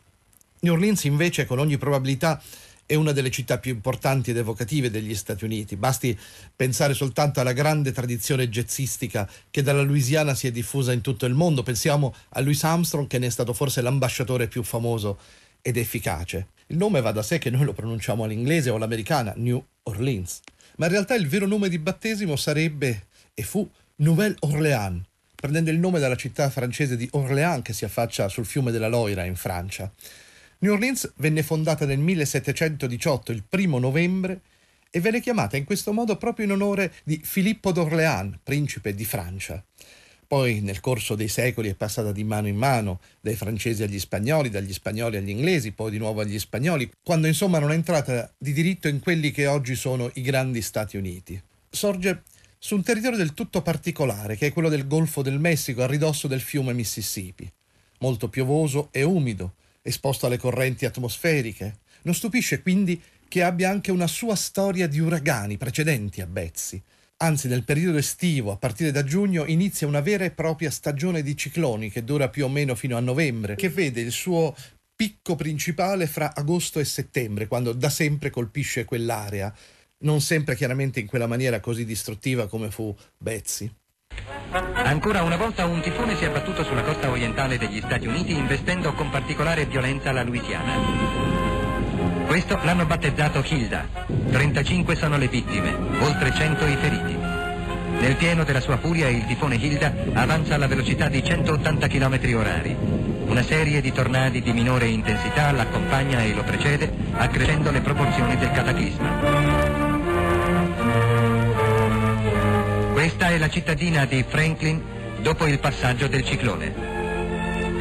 New 0.61 0.73
Orleans 0.73 1.03
invece 1.03 1.45
con 1.45 1.59
ogni 1.59 1.77
probabilità 1.77 2.41
è 2.85 2.95
una 2.95 3.13
delle 3.13 3.31
città 3.31 3.57
più 3.57 3.71
importanti 3.71 4.31
ed 4.31 4.37
evocative 4.37 4.89
degli 4.89 5.15
Stati 5.15 5.43
Uniti. 5.43 5.75
Basti 5.75 6.17
pensare 6.55 6.93
soltanto 6.93 7.39
alla 7.39 7.53
grande 7.53 7.91
tradizione 7.91 8.49
jazzistica 8.49 9.29
che 9.49 9.61
dalla 9.61 9.81
Louisiana 9.81 10.33
si 10.35 10.47
è 10.47 10.51
diffusa 10.51 10.93
in 10.93 11.01
tutto 11.01 11.25
il 11.25 11.33
mondo. 11.33 11.63
Pensiamo 11.63 12.13
a 12.29 12.41
Louis 12.41 12.63
Armstrong 12.63 13.07
che 13.07 13.17
ne 13.17 13.27
è 13.27 13.29
stato 13.29 13.53
forse 13.53 13.81
l'ambasciatore 13.81 14.47
più 14.47 14.61
famoso 14.63 15.19
ed 15.61 15.77
efficace. 15.77 16.47
Il 16.67 16.77
nome 16.77 17.01
va 17.01 17.11
da 17.11 17.23
sé 17.23 17.37
che 17.37 17.49
noi 17.49 17.65
lo 17.65 17.73
pronunciamo 17.73 18.23
all'inglese 18.23 18.69
o 18.69 18.75
all'americana, 18.75 19.33
New 19.35 19.63
Orleans. 19.83 20.41
Ma 20.81 20.87
in 20.87 20.93
realtà 20.93 21.13
il 21.13 21.27
vero 21.27 21.45
nome 21.45 21.69
di 21.69 21.77
battesimo 21.77 22.35
sarebbe 22.35 23.05
e 23.35 23.43
fu 23.43 23.69
Nouvelle 23.97 24.35
Orléans, 24.39 24.99
prendendo 25.35 25.69
il 25.69 25.77
nome 25.77 25.99
dalla 25.99 26.15
città 26.15 26.49
francese 26.49 26.97
di 26.97 27.07
Orléans 27.11 27.61
che 27.61 27.71
si 27.71 27.85
affaccia 27.85 28.27
sul 28.29 28.47
fiume 28.47 28.71
della 28.71 28.87
Loira 28.87 29.23
in 29.23 29.35
Francia. 29.35 29.91
New 30.57 30.73
Orleans 30.73 31.13
venne 31.17 31.43
fondata 31.43 31.85
nel 31.85 31.99
1718, 31.99 33.31
il 33.31 33.43
primo 33.47 33.77
novembre, 33.77 34.41
e 34.89 34.99
venne 34.99 35.21
chiamata 35.21 35.55
in 35.55 35.65
questo 35.65 35.93
modo 35.93 36.17
proprio 36.17 36.45
in 36.45 36.51
onore 36.53 36.93
di 37.03 37.21
Filippo 37.23 37.71
d'Orléans, 37.71 38.39
principe 38.41 38.95
di 38.95 39.05
Francia. 39.05 39.63
Poi 40.31 40.61
nel 40.61 40.79
corso 40.79 41.15
dei 41.15 41.27
secoli 41.27 41.67
è 41.67 41.75
passata 41.75 42.13
di 42.13 42.23
mano 42.23 42.47
in 42.47 42.55
mano, 42.55 43.01
dai 43.19 43.35
francesi 43.35 43.83
agli 43.83 43.99
spagnoli, 43.99 44.49
dagli 44.49 44.71
spagnoli 44.71 45.17
agli 45.17 45.27
inglesi, 45.27 45.73
poi 45.73 45.91
di 45.91 45.97
nuovo 45.97 46.21
agli 46.21 46.39
spagnoli, 46.39 46.89
quando 47.03 47.27
insomma 47.27 47.59
non 47.59 47.73
è 47.73 47.73
entrata 47.73 48.31
di 48.37 48.53
diritto 48.53 48.87
in 48.87 49.01
quelli 49.01 49.31
che 49.31 49.45
oggi 49.47 49.75
sono 49.75 50.09
i 50.13 50.21
grandi 50.21 50.61
Stati 50.61 50.95
Uniti. 50.95 51.37
Sorge 51.69 52.23
su 52.57 52.75
un 52.75 52.81
territorio 52.81 53.17
del 53.17 53.33
tutto 53.33 53.61
particolare, 53.61 54.37
che 54.37 54.47
è 54.47 54.53
quello 54.53 54.69
del 54.69 54.87
Golfo 54.87 55.21
del 55.21 55.37
Messico, 55.37 55.83
a 55.83 55.87
ridosso 55.87 56.29
del 56.29 56.39
fiume 56.39 56.71
Mississippi, 56.71 57.51
molto 57.99 58.29
piovoso 58.29 58.87
e 58.91 59.03
umido, 59.03 59.55
esposto 59.81 60.27
alle 60.27 60.37
correnti 60.37 60.85
atmosferiche. 60.85 61.79
Non 62.03 62.13
stupisce 62.13 62.61
quindi 62.61 63.01
che 63.27 63.43
abbia 63.43 63.69
anche 63.69 63.91
una 63.91 64.07
sua 64.07 64.35
storia 64.35 64.87
di 64.87 64.99
uragani 64.99 65.57
precedenti 65.57 66.21
a 66.21 66.25
Betsy. 66.25 66.81
Anzi, 67.23 67.47
nel 67.47 67.63
periodo 67.63 67.99
estivo, 67.99 68.51
a 68.51 68.57
partire 68.57 68.91
da 68.91 69.03
giugno, 69.03 69.45
inizia 69.45 69.85
una 69.85 70.01
vera 70.01 70.25
e 70.25 70.31
propria 70.31 70.71
stagione 70.71 71.21
di 71.21 71.37
cicloni 71.37 71.91
che 71.91 72.03
dura 72.03 72.29
più 72.29 72.45
o 72.45 72.49
meno 72.49 72.73
fino 72.73 72.97
a 72.97 72.99
novembre, 72.99 73.55
che 73.55 73.69
vede 73.69 74.01
il 74.01 74.11
suo 74.11 74.55
picco 74.95 75.35
principale 75.35 76.07
fra 76.07 76.33
agosto 76.33 76.79
e 76.79 76.85
settembre, 76.85 77.47
quando 77.47 77.73
da 77.73 77.89
sempre 77.89 78.31
colpisce 78.31 78.85
quell'area 78.85 79.53
non 79.99 80.19
sempre 80.19 80.55
chiaramente 80.55 80.99
in 80.99 81.05
quella 81.05 81.27
maniera 81.27 81.59
così 81.59 81.85
distruttiva 81.85 82.47
come 82.47 82.71
fu 82.71 82.95
Betsy. 83.17 83.71
Ancora 84.51 85.21
una 85.21 85.37
volta 85.37 85.65
un 85.65 85.79
tifone 85.81 86.15
si 86.15 86.23
è 86.23 86.27
abbattuto 86.27 86.63
sulla 86.63 86.81
costa 86.81 87.09
orientale 87.09 87.59
degli 87.59 87.79
Stati 87.79 88.07
Uniti 88.07 88.35
investendo 88.35 88.93
con 88.93 89.11
particolare 89.11 89.67
violenza 89.67 90.11
la 90.11 90.23
Louisiana. 90.23 91.30
Questo 92.31 92.57
l'hanno 92.63 92.85
battezzato 92.85 93.43
Hilda. 93.45 93.85
35 94.31 94.95
sono 94.95 95.17
le 95.17 95.27
vittime, 95.27 95.75
oltre 95.99 96.31
100 96.33 96.65
i 96.65 96.77
feriti. 96.77 97.13
Nel 97.99 98.15
pieno 98.15 98.45
della 98.45 98.61
sua 98.61 98.77
furia 98.77 99.09
il 99.09 99.25
tifone 99.25 99.55
Hilda 99.55 99.93
avanza 100.13 100.55
alla 100.55 100.67
velocità 100.67 101.09
di 101.09 101.21
180 101.21 101.87
km 101.87 102.19
orari. 102.37 102.73
Una 103.25 103.43
serie 103.43 103.81
di 103.81 103.91
tornadi 103.91 104.41
di 104.41 104.53
minore 104.53 104.85
intensità 104.85 105.51
l'accompagna 105.51 106.23
e 106.23 106.33
lo 106.33 106.43
precede, 106.43 106.89
accrescendo 107.17 107.69
le 107.69 107.81
proporzioni 107.81 108.37
del 108.37 108.51
cataclisma. 108.51 109.09
Questa 112.93 113.27
è 113.27 113.37
la 113.37 113.49
cittadina 113.49 114.05
di 114.05 114.23
Franklin 114.25 114.81
dopo 115.19 115.47
il 115.47 115.59
passaggio 115.59 116.07
del 116.07 116.23
ciclone. 116.23 116.90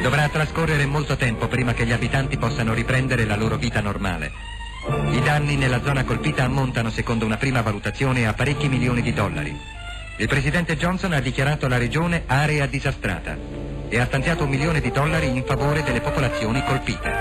Dovrà 0.01 0.27
trascorrere 0.29 0.87
molto 0.87 1.15
tempo 1.15 1.47
prima 1.47 1.75
che 1.75 1.85
gli 1.85 1.91
abitanti 1.91 2.35
possano 2.35 2.73
riprendere 2.73 3.23
la 3.23 3.35
loro 3.35 3.55
vita 3.57 3.81
normale. 3.81 4.31
I 5.11 5.21
danni 5.21 5.55
nella 5.55 5.79
zona 5.83 6.03
colpita 6.03 6.43
ammontano, 6.43 6.89
secondo 6.89 7.23
una 7.23 7.37
prima 7.37 7.61
valutazione, 7.61 8.25
a 8.25 8.33
parecchi 8.33 8.67
milioni 8.67 9.03
di 9.03 9.13
dollari. 9.13 9.55
Il 10.17 10.27
presidente 10.27 10.75
Johnson 10.75 11.13
ha 11.13 11.19
dichiarato 11.19 11.67
la 11.67 11.77
regione 11.77 12.23
area 12.25 12.65
disastrata 12.65 13.37
e 13.87 13.99
ha 13.99 14.05
stanziato 14.07 14.45
un 14.45 14.49
milione 14.49 14.81
di 14.81 14.89
dollari 14.89 15.27
in 15.27 15.43
favore 15.45 15.83
delle 15.83 16.01
popolazioni 16.01 16.63
colpite. 16.63 17.11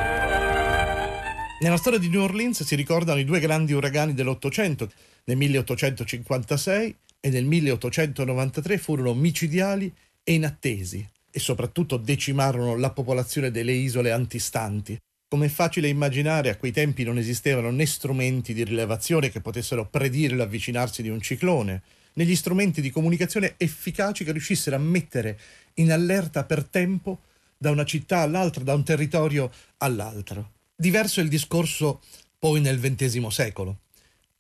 Nella 1.61 1.77
storia 1.77 1.99
di 1.99 2.09
New 2.09 2.23
Orleans 2.23 2.63
si 2.63 2.75
ricordano 2.77 3.21
i 3.21 3.25
due 3.25 3.41
grandi 3.41 3.75
uragani 3.75 4.15
dell'Ottocento, 4.15 4.91
nel 5.25 5.37
1856 5.37 6.97
e 7.21 7.29
nel 7.29 7.45
1893 7.45 8.79
furono 8.79 9.13
micidiali 9.13 9.93
e 10.25 10.33
inattesi 10.33 11.07
e 11.31 11.39
soprattutto 11.39 11.97
decimarono 11.97 12.77
la 12.77 12.91
popolazione 12.91 13.51
delle 13.51 13.73
isole 13.73 14.11
antistanti. 14.11 14.99
Come 15.29 15.47
è 15.47 15.49
facile 15.49 15.89
immaginare, 15.89 16.51
a 16.51 16.57
quei 16.57 16.73
tempi 16.73 17.05
non 17.05 17.17
esistevano 17.17 17.71
né 17.71 17.87
strumenti 17.87 18.53
di 18.53 18.65
rilevazione 18.65 19.31
che 19.31 19.41
potessero 19.41 19.87
predire 19.89 20.35
l'avvicinarsi 20.35 21.03
di 21.03 21.09
un 21.09 21.21
ciclone, 21.21 21.83
né 22.15 22.25
gli 22.25 22.35
strumenti 22.35 22.81
di 22.81 22.91
comunicazione 22.91 23.55
efficaci 23.57 24.25
che 24.25 24.33
riuscissero 24.33 24.75
a 24.75 24.81
mettere 24.81 25.39
in 25.75 25.93
allerta 25.93 26.45
per 26.45 26.65
tempo 26.65 27.21
da 27.57 27.71
una 27.71 27.85
città 27.85 28.21
all'altra, 28.21 28.65
da 28.65 28.75
un 28.75 28.83
territorio 28.83 29.53
all'altro. 29.79 30.53
Diverso 30.75 31.21
è 31.21 31.23
il 31.23 31.29
discorso 31.29 32.01
poi 32.39 32.61
nel 32.61 32.81
XX 32.81 33.27
secolo. 33.29 33.81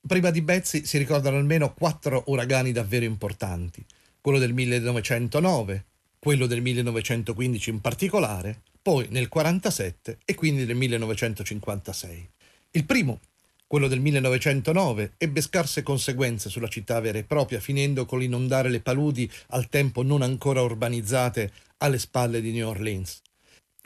Prima 0.04 0.30
di 0.30 0.40
Betsy 0.40 0.86
si 0.86 0.96
ricordano 0.96 1.36
almeno 1.36 1.74
quattro 1.74 2.24
uragani 2.28 2.72
davvero 2.72 3.04
importanti, 3.04 3.84
quello 4.20 4.38
del 4.38 4.54
1909, 4.54 5.84
quello 6.20 6.46
del 6.46 6.60
1915 6.60 7.70
in 7.70 7.80
particolare, 7.80 8.60
poi 8.82 9.06
nel 9.08 9.28
1947 9.32 10.18
e 10.26 10.34
quindi 10.34 10.66
nel 10.66 10.76
1956. 10.76 12.28
Il 12.72 12.84
primo, 12.84 13.20
quello 13.66 13.88
del 13.88 14.00
1909, 14.00 15.14
ebbe 15.16 15.40
scarse 15.40 15.82
conseguenze 15.82 16.50
sulla 16.50 16.68
città 16.68 17.00
vera 17.00 17.16
e 17.16 17.24
propria, 17.24 17.58
finendo 17.58 18.04
con 18.04 18.18
l'inondare 18.18 18.68
le 18.68 18.80
paludi 18.80 19.30
al 19.48 19.70
tempo 19.70 20.02
non 20.02 20.20
ancora 20.20 20.60
urbanizzate 20.60 21.50
alle 21.78 21.98
spalle 21.98 22.42
di 22.42 22.52
New 22.52 22.68
Orleans. 22.68 23.22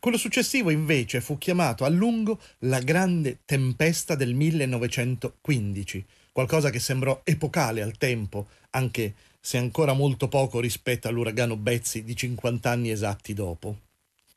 Quello 0.00 0.18
successivo 0.18 0.70
invece 0.70 1.20
fu 1.20 1.38
chiamato 1.38 1.84
a 1.84 1.88
lungo 1.88 2.40
la 2.60 2.80
grande 2.80 3.38
tempesta 3.44 4.16
del 4.16 4.34
1915, 4.34 6.04
qualcosa 6.32 6.70
che 6.70 6.80
sembrò 6.80 7.20
epocale 7.22 7.80
al 7.80 7.96
tempo, 7.96 8.48
anche 8.70 9.14
se 9.46 9.58
ancora 9.58 9.92
molto 9.92 10.26
poco 10.28 10.58
rispetto 10.58 11.06
all'uragano 11.06 11.58
Betsy 11.58 12.02
di 12.02 12.16
50 12.16 12.70
anni 12.70 12.90
esatti 12.90 13.34
dopo. 13.34 13.76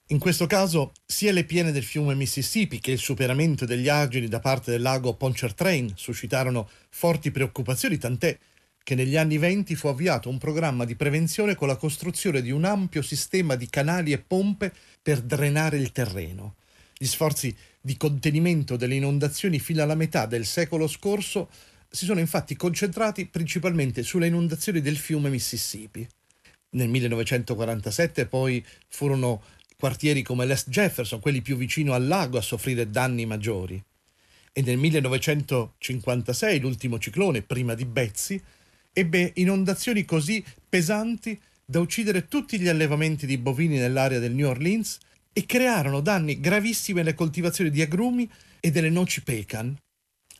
In 0.08 0.20
questo 0.20 0.48
caso, 0.48 0.91
sia 1.06 1.32
le 1.32 1.46
piene 1.46 1.72
del 1.72 1.86
fiume 1.86 2.13
Mississippi 2.13 2.82
che 2.82 2.91
il 2.91 2.98
superamento 2.98 3.63
degli 3.63 3.88
argini 3.88 4.28
da 4.28 4.41
parte 4.41 4.70
del 4.70 4.82
lago 4.82 5.13
Pontchartrain 5.13 5.93
suscitarono 5.96 6.70
forti 6.89 7.32
preoccupazioni, 7.32 7.98
tant'è 7.98 8.38
che 8.84 8.96
negli 8.96 9.15
anni 9.15 9.38
venti 9.38 9.76
fu 9.76 9.88
avviato 9.88 10.28
un 10.28 10.39
programma 10.39 10.84
di 10.84 10.96
prevenzione 10.96 11.56
con 11.56 11.70
la 11.70 11.78
costruzione 11.78 12.41
di 12.41 12.52
un 12.52 12.65
ampio 12.65 13.02
sistema 13.02 13.56
di 13.56 13.70
canali 13.70 14.12
e 14.12 14.17
pompe 14.17 14.74
per 15.02 15.22
drenare 15.22 15.78
il 15.78 15.93
terreno. 15.93 16.56
Gli 16.98 17.06
sforzi 17.06 17.56
di 17.80 17.96
contenimento 17.96 18.76
delle 18.76 18.96
inondazioni 18.96 19.58
fino 19.60 19.82
alla 19.82 19.96
metà 19.96 20.26
del 20.26 20.46
secolo 20.46 20.86
scorso 20.86 21.48
si 21.89 22.06
sono 22.06 22.19
infatti 22.19 22.56
concentrati 22.56 23.28
principalmente 23.28 24.04
sulle 24.04 24.28
inondazioni 24.28 24.82
del 24.82 24.97
fiume 24.97 25.30
Mississippi. 25.30 26.08
Nel 26.71 26.89
1947 26.89 28.26
poi 28.26 28.63
furono 28.88 29.41
quartieri 29.78 30.21
come 30.21 30.45
l'Est 30.45 30.69
Jefferson, 30.69 31.19
quelli 31.19 31.41
più 31.41 31.56
vicino 31.56 31.93
al 31.93 32.08
lago, 32.08 32.38
a 32.38 32.41
soffrire 32.41 32.89
danni 32.89 33.26
maggiori. 33.26 33.82
E 34.52 34.62
nel 34.63 34.78
1956, 34.78 36.60
l'ultimo 36.60 36.97
ciclone, 36.97 37.43
prima 37.43 37.76
di 37.76 37.86
Betsy, 37.86 38.41
ebbe 38.91 39.32
inondazioni 39.36 40.04
così 40.04 40.43
pesanti 40.67 41.39
da 41.63 41.80
uccidere 41.80 42.28
tutti 42.28 42.60
gli 42.60 42.67
allevamenti 42.67 43.26
di 43.26 43.38
bovini 43.38 43.78
nell'area 43.78 44.19
del 44.19 44.34
New 44.34 44.47
Orleans 44.47 44.97
e 45.32 45.45
crearono 45.45 46.00
danni 46.02 46.39
gravissimi 46.39 47.02
alle 47.02 47.13
coltivazioni 47.13 47.69
di 47.69 47.82
agrumi 47.82 48.28
e 48.60 48.71
delle 48.71 48.89
noci 48.89 49.21
pecan. 49.21 49.78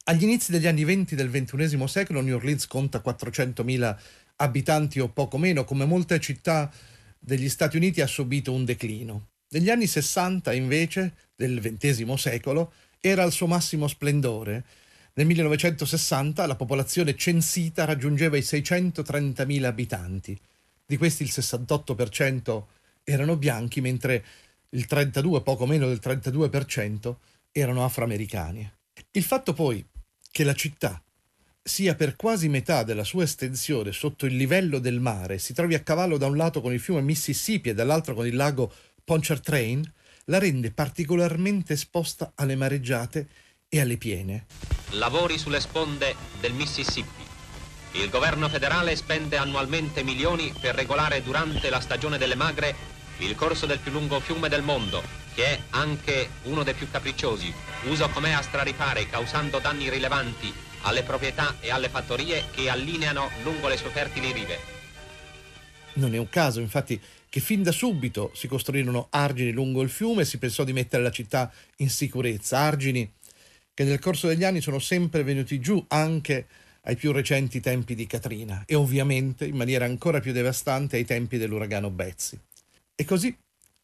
Agli 0.10 0.24
inizi 0.24 0.52
degli 0.52 0.68
anni 0.68 0.86
20 0.86 1.16
del 1.16 1.30
XXI 1.30 1.86
secolo 1.88 2.22
New 2.22 2.36
Orleans 2.36 2.66
conta 2.68 3.02
400.000 3.04 3.98
abitanti 4.38 5.02
o 5.02 5.10
poco 5.10 5.38
meno, 5.38 5.66
come 5.66 5.84
molte 5.84 6.20
città 6.22 6.72
degli 7.20 7.50
Stati 7.50 7.76
Uniti 7.76 8.00
ha 8.00 8.08
subito 8.08 8.54
un 8.54 8.64
declino. 8.64 9.32
Negli 9.50 9.70
anni 9.70 9.86
60 9.86 10.54
invece 10.54 11.14
del 11.36 11.60
XX 11.60 12.14
secolo 12.14 12.72
era 13.02 13.24
al 13.24 13.34
suo 13.34 13.48
massimo 13.48 13.88
splendore 13.88 14.64
nel 15.18 15.26
1960 15.26 16.46
la 16.46 16.56
popolazione 16.56 17.16
censita 17.16 17.86
raggiungeva 17.86 18.38
i 18.38 18.42
630.000 18.42 19.64
abitanti. 19.64 20.40
Di 20.86 20.96
questi 20.96 21.24
il 21.24 21.32
68% 21.34 22.64
erano 23.04 23.36
bianchi, 23.36 23.82
mentre 23.82 24.24
il 24.70 24.86
32, 24.86 25.42
poco 25.42 25.66
meno 25.66 25.88
del 25.88 26.00
32%, 26.02 27.16
erano 27.52 27.84
afroamericani. 27.84 28.72
Il 29.10 29.24
fatto 29.24 29.54
poi 29.54 29.84
che 30.38 30.44
la 30.44 30.54
città 30.54 31.02
sia 31.64 31.96
per 31.96 32.16
quasi 32.16 32.48
metà 32.48 32.84
della 32.84 33.04
sua 33.04 33.24
estensione 33.24 33.92
sotto 33.92 34.28
il 34.28 34.36
livello 34.36 34.78
del 34.78 35.00
mare, 35.00 35.40
si 35.40 35.52
trovi 35.52 35.74
a 35.74 35.80
cavallo 35.80 36.20
da 36.20 36.28
un 36.28 36.38
lato 36.38 36.62
con 36.62 36.72
il 36.72 36.80
fiume 36.80 37.02
Mississippi 37.02 37.70
e 37.70 37.74
dall'altro 37.74 38.14
con 38.14 38.28
il 38.28 38.36
lago 38.36 38.72
Pontchartrain, 39.04 39.92
la 40.26 40.38
rende 40.38 40.70
particolarmente 40.70 41.74
esposta 41.74 42.34
alle 42.36 42.56
mareggiate 42.56 43.28
e 43.68 43.82
alle 43.82 43.98
piene. 43.98 44.46
Lavori 44.92 45.40
sulle 45.40 45.60
sponde 45.60 46.14
del 46.40 46.54
Mississippi. 46.54 47.24
Il 47.94 48.12
governo 48.12 48.48
federale 48.48 48.96
spende 48.96 49.38
annualmente 49.38 50.04
milioni 50.04 50.54
per 50.62 50.76
regolare 50.76 51.24
durante 51.24 51.72
la 51.72 51.80
stagione 51.80 52.20
delle 52.20 52.36
magre 52.36 52.76
il 53.20 53.36
corso 53.36 53.66
del 53.66 53.80
più 53.80 53.92
lungo 53.92 54.20
fiume 54.20 54.50
del 54.50 54.62
mondo, 54.62 55.02
che 55.34 55.46
è 55.46 55.60
anche 55.72 56.30
uno 56.44 56.64
dei 56.64 56.74
più 56.74 56.90
capricciosi, 56.90 57.54
uso 57.86 58.10
com'è 58.10 58.32
a 58.32 58.42
straripare 58.42 59.08
causando 59.08 59.60
danni 59.60 59.90
rilevanti 59.90 60.54
alle 60.82 61.04
proprietà 61.04 61.58
e 61.60 61.72
alle 61.72 61.90
fattorie 61.90 62.46
che 62.52 62.70
allineano 62.70 63.30
lungo 63.44 63.68
le 63.68 63.78
sue 63.78 63.90
fertili 63.90 64.32
rive. 64.32 64.76
Non 65.94 66.14
è 66.14 66.18
un 66.18 66.30
caso, 66.30 66.60
infatti, 66.60 67.00
che 67.30 67.40
fin 67.40 67.64
da 67.64 67.72
subito 67.72 68.32
si 68.34 68.48
costruirono 68.48 69.08
argini 69.10 69.52
lungo 69.52 69.82
il 69.82 69.90
fiume 69.90 70.22
e 70.22 70.26
si 70.26 70.38
pensò 70.38 70.64
di 70.64 70.74
mettere 70.74 71.04
la 71.04 71.12
città 71.12 71.52
in 71.78 71.90
sicurezza, 71.90 72.60
argini 72.60 73.12
che 73.74 73.84
nel 73.84 74.00
corso 74.00 74.28
degli 74.28 74.44
anni 74.44 74.62
sono 74.62 74.80
sempre 74.80 75.24
venuti 75.24 75.60
giù 75.60 75.84
anche 75.90 76.48
ai 76.82 76.96
più 76.96 77.12
recenti 77.12 77.60
tempi 77.60 77.94
di 77.94 78.08
Katrina 78.08 78.64
e 78.66 78.76
ovviamente 78.76 79.46
in 79.46 79.56
maniera 79.56 79.86
ancora 79.86 80.20
più 80.20 80.32
devastante 80.32 80.96
ai 80.96 81.06
tempi 81.06 81.38
dell'uragano 81.38 81.90
Betsy. 81.90 82.40
E 83.00 83.06
così, 83.06 83.38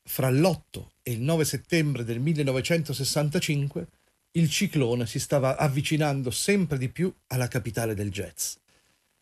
fra 0.05 0.31
l'8 0.31 0.87
e 1.03 1.11
il 1.11 1.21
9 1.21 1.45
settembre 1.45 2.03
del 2.03 2.19
1965, 2.19 3.87
il 4.31 4.49
ciclone 4.49 5.05
si 5.05 5.19
stava 5.19 5.55
avvicinando 5.55 6.31
sempre 6.31 6.79
di 6.79 6.89
più 6.89 7.13
alla 7.27 7.47
capitale 7.47 7.93
del 7.93 8.09
jazz. 8.09 8.55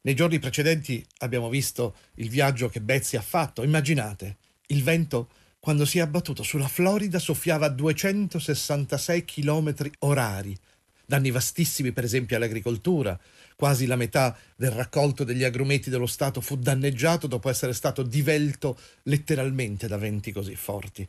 Nei 0.03 0.15
giorni 0.15 0.39
precedenti 0.39 1.05
abbiamo 1.17 1.49
visto 1.49 1.97
il 2.15 2.29
viaggio 2.29 2.69
che 2.69 2.79
Betsy 2.79 3.17
ha 3.17 3.21
fatto. 3.21 3.63
Immaginate, 3.63 4.37
il 4.67 4.81
vento 4.81 5.29
quando 5.59 5.83
si 5.83 5.97
è 5.97 6.01
abbattuto 6.01 6.41
sulla 6.41 6.69
Florida 6.69 7.19
soffiava 7.19 7.65
a 7.65 7.69
266 7.69 9.25
km 9.25 9.75
orari. 9.99 10.57
Danni 11.11 11.29
vastissimi 11.29 11.91
per 11.91 12.05
esempio 12.05 12.37
all'agricoltura. 12.37 13.19
Quasi 13.57 13.85
la 13.85 13.97
metà 13.97 14.33
del 14.55 14.71
raccolto 14.71 15.25
degli 15.25 15.43
agrumeti 15.43 15.89
dello 15.89 16.05
Stato 16.05 16.39
fu 16.39 16.55
danneggiato 16.55 17.27
dopo 17.27 17.49
essere 17.49 17.73
stato 17.73 18.01
divelto 18.01 18.79
letteralmente 19.03 19.89
da 19.89 19.97
venti 19.97 20.31
così 20.31 20.55
forti 20.55 21.05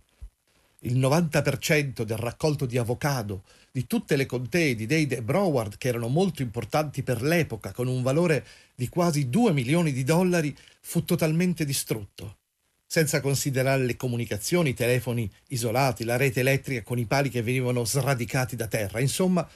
il 0.84 0.98
90% 0.98 2.02
del 2.02 2.16
raccolto 2.16 2.66
di 2.66 2.76
avocado 2.76 3.44
di 3.70 3.86
tutte 3.86 4.16
le 4.16 4.26
contee 4.26 4.74
di 4.74 4.86
Dade 4.86 5.18
e 5.18 5.22
Broward, 5.22 5.78
che 5.78 5.86
erano 5.86 6.08
molto 6.08 6.42
importanti 6.42 7.04
per 7.04 7.22
l'epoca, 7.22 7.70
con 7.70 7.86
un 7.86 8.02
valore 8.02 8.44
di 8.74 8.88
quasi 8.88 9.28
2 9.28 9.52
milioni 9.52 9.92
di 9.92 10.02
dollari, 10.02 10.52
fu 10.80 11.04
totalmente 11.04 11.64
distrutto. 11.64 12.38
Senza 12.84 13.20
considerare 13.20 13.84
le 13.84 13.96
comunicazioni, 13.96 14.70
i 14.70 14.74
telefoni 14.74 15.30
isolati, 15.50 16.04
la 16.04 16.16
rete 16.16 16.40
elettrica 16.40 16.82
con 16.82 16.98
i 16.98 17.06
pali 17.06 17.30
che 17.30 17.40
venivano 17.40 17.84
sradicati 17.84 18.56
da 18.56 18.66
terra. 18.66 19.00
Insomma, 19.00 19.48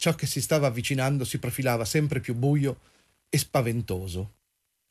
ciò 0.00 0.14
che 0.14 0.24
si 0.24 0.40
stava 0.40 0.66
avvicinando 0.66 1.26
si 1.26 1.38
profilava 1.38 1.84
sempre 1.84 2.20
più 2.20 2.34
buio 2.34 2.80
e 3.28 3.36
spaventoso. 3.36 4.36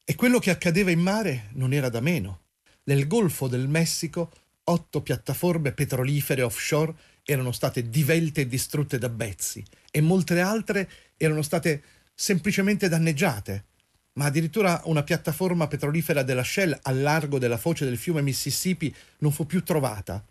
E 0.05 0.13
quello 0.13 0.37
che 0.37 0.51
accadeva 0.51 0.91
in 0.91 0.99
mare 0.99 1.49
non 1.53 1.73
era 1.73 1.89
da 1.89 1.99
meno. 1.99 2.41
Nel 2.83 3.07
Golfo 3.07 3.47
del 3.47 3.67
Messico 3.67 4.31
otto 4.65 5.01
piattaforme 5.01 5.71
petrolifere 5.71 6.43
offshore 6.43 6.93
erano 7.23 7.51
state 7.51 7.89
divelte 7.89 8.41
e 8.41 8.47
distrutte 8.47 8.99
da 8.99 9.09
Betsy 9.09 9.63
e 9.89 9.99
molte 9.99 10.39
altre 10.41 10.87
erano 11.17 11.41
state 11.41 11.81
semplicemente 12.13 12.87
danneggiate. 12.87 13.65
Ma 14.13 14.25
addirittura 14.25 14.79
una 14.85 15.01
piattaforma 15.01 15.67
petrolifera 15.67 16.21
della 16.21 16.43
Shell 16.43 16.77
al 16.83 17.01
largo 17.01 17.39
della 17.39 17.57
foce 17.57 17.83
del 17.83 17.97
fiume 17.97 18.21
Mississippi 18.21 18.93
non 19.19 19.31
fu 19.31 19.47
più 19.47 19.63
trovata. 19.63 20.23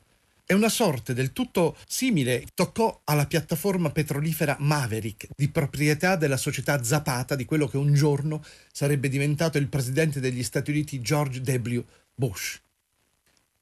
E 0.51 0.55
una 0.55 0.71
sorte 0.71 1.13
del 1.13 1.35
tutto 1.35 1.77
simile 1.87 2.47
toccò 2.55 3.03
alla 3.05 3.27
piattaforma 3.27 3.91
petrolifera 3.91 4.57
Maverick, 4.61 5.29
di 5.37 5.51
proprietà 5.51 6.17
della 6.17 6.39
società 6.39 6.83
Zapata, 6.83 7.35
di 7.35 7.45
quello 7.45 7.67
che 7.67 7.77
un 7.77 7.93
giorno 7.93 8.43
sarebbe 8.73 9.11
diventato 9.11 9.59
il 9.59 9.69
presidente 9.69 10.21
degli 10.21 10.43
Stati 10.43 10.71
Uniti 10.71 11.03
George 11.03 11.41
W. 11.41 11.85
Bush. 12.15 12.63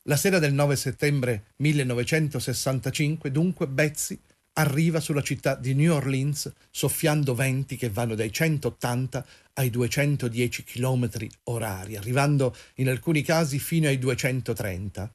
La 0.05 0.15
sera 0.15 0.39
del 0.39 0.53
9 0.53 0.77
settembre 0.77 1.47
1965, 1.57 3.33
dunque, 3.33 3.67
Betsy 3.67 4.17
arriva 4.53 5.01
sulla 5.01 5.23
città 5.23 5.57
di 5.57 5.75
New 5.75 5.93
Orleans 5.93 6.53
soffiando 6.71 7.35
venti 7.35 7.75
che 7.75 7.91
vanno 7.91 8.15
dai 8.15 8.31
180 8.31 9.27
ai 9.55 9.71
210 9.71 10.63
km 10.63 11.11
orari, 11.47 11.97
arrivando 11.97 12.55
in 12.75 12.89
alcuni 12.89 13.23
casi 13.23 13.59
fino 13.59 13.89
ai 13.89 13.99
230. 13.99 15.13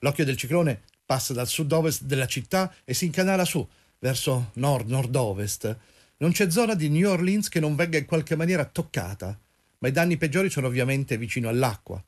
L'occhio 0.00 0.24
del 0.26 0.36
ciclone 0.36 0.82
passa 1.06 1.32
dal 1.32 1.46
sud-ovest 1.46 2.02
della 2.02 2.26
città 2.26 2.74
e 2.84 2.92
si 2.92 3.06
incanala 3.06 3.44
su, 3.44 3.66
verso 4.00 4.50
nord-nord-ovest. 4.54 5.78
Non 6.18 6.32
c'è 6.32 6.50
zona 6.50 6.74
di 6.74 6.88
New 6.88 7.08
Orleans 7.08 7.48
che 7.48 7.60
non 7.60 7.76
venga 7.76 7.96
in 7.96 8.04
qualche 8.04 8.36
maniera 8.36 8.64
toccata, 8.64 9.38
ma 9.78 9.88
i 9.88 9.92
danni 9.92 10.16
peggiori 10.16 10.50
sono 10.50 10.66
ovviamente 10.66 11.16
vicino 11.16 11.48
all'acqua. 11.48 12.02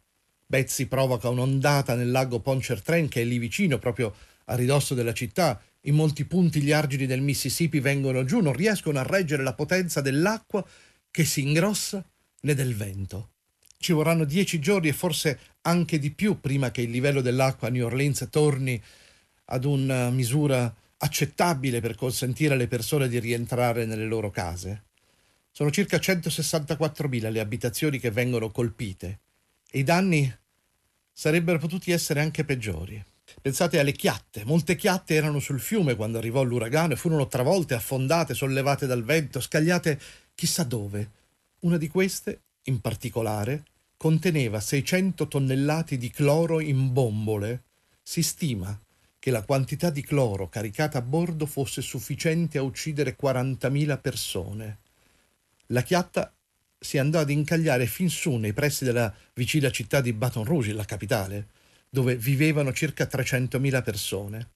Betsy 0.45 0.87
provoca 0.87 1.29
un'ondata 1.29 1.95
nel 1.95 2.11
lago 2.11 2.41
Pontchartrain 2.41 3.09
che 3.09 3.23
è 3.23 3.25
lì 3.25 3.39
vicino, 3.39 3.79
proprio 3.79 4.15
a 4.47 4.55
ridosso 4.55 4.95
della 4.95 5.13
città. 5.13 5.61
In 5.83 5.95
molti 5.95 6.25
punti 6.25 6.61
gli 6.61 6.73
argini 6.73 7.07
del 7.07 7.21
Mississippi 7.21 7.81
vengono 7.81 8.25
giù, 8.25 8.41
non 8.41 8.55
riescono 8.55 8.99
a 8.99 9.03
reggere 9.03 9.43
la 9.43 9.55
potenza 9.55 10.01
dell'acqua 10.01 10.67
che 11.11 11.25
si 11.25 11.43
ingrossa 11.43 12.05
né 12.41 12.55
del 12.55 12.75
vento. 12.75 13.31
Ci 13.89 13.95
vorranno 13.95 14.25
dieci 14.25 14.61
giorni 14.61 14.89
e 14.89 14.93
forse 14.93 15.39
anche 15.63 15.99
di 15.99 16.11
più 16.11 16.41
prima 16.41 16.71
che 16.71 16.83
il 16.83 16.91
livello 16.91 17.23
dell'acqua 17.23 17.69
a 17.69 17.71
New 17.71 17.87
Orleans 17.87 18.29
torni 18.31 18.79
ad 19.47 19.65
una 19.65 20.11
misura 20.11 20.71
accettabile 20.99 21.81
per 21.81 21.95
consentire 21.95 22.53
alle 22.53 22.69
persone 22.69 23.09
di 23.09 23.19
rientrare 23.19 23.87
nelle 23.87 24.05
loro 24.05 24.29
case. 24.29 24.83
Sono 25.51 25.71
circa 25.71 25.97
164.000 25.97 27.31
le 27.31 27.41
abitazioni 27.41 27.99
che 27.99 28.11
vengono 28.11 28.51
colpite 28.51 29.21
i 29.71 29.83
danni 29.85 30.31
sarebbero 31.11 31.57
potuti 31.57 31.91
essere 31.91 32.21
anche 32.21 32.45
peggiori. 32.45 33.03
Pensate 33.41 33.79
alle 33.79 33.93
chiatte. 33.93 34.45
Molte 34.45 34.77
chiatte 34.77 35.15
erano 35.15 35.39
sul 35.39 35.61
fiume 35.61 35.97
quando 35.97 36.19
arrivò 36.19 36.43
l'uragano 36.43 36.93
e 36.93 36.97
furono 36.97 37.27
travolte, 37.27 37.73
affondate, 37.73 38.35
sollevate 38.35 38.85
dal 38.85 39.03
vento, 39.03 39.41
scagliate 39.41 39.99
chissà 40.35 40.63
dove. 40.63 41.11
Una 41.61 41.79
di 41.79 41.89
queste, 41.89 42.43
in 42.65 42.83
particolare, 42.83 43.63
conteneva 43.99 44.61
600 44.61 45.27
tonnellate 45.27 45.99
di 45.99 46.09
cloro 46.09 46.61
in 46.61 46.93
bombole. 46.93 47.65
Si 48.01 48.23
stima 48.23 48.81
che 49.19 49.31
la 49.33 49.43
quantità 49.43 49.91
di 49.91 50.03
cloro 50.03 50.49
caricata 50.49 50.99
a 50.99 51.03
bordo 51.03 51.45
fosse 51.45 51.83
sufficiente 51.83 52.57
a 52.57 52.63
uccidere 52.63 53.17
40.000 53.21 54.01
persone. 54.01 54.79
La 55.67 55.83
chiatta 55.83 56.33
si 56.79 56.97
andò 56.97 57.19
ad 57.19 57.29
incagliare 57.29 57.87
fin 57.87 58.09
su 58.09 58.37
nei 58.37 58.53
pressi 58.53 58.85
della 58.85 59.13
vicina 59.35 59.71
città 59.71 60.01
di 60.01 60.13
Baton 60.13 60.45
Rouge, 60.45 60.73
la 60.73 60.85
capitale, 60.85 61.49
dove 61.91 62.17
vivevano 62.17 62.73
circa 62.73 63.05
300.000 63.05 63.83
persone. 63.83 64.51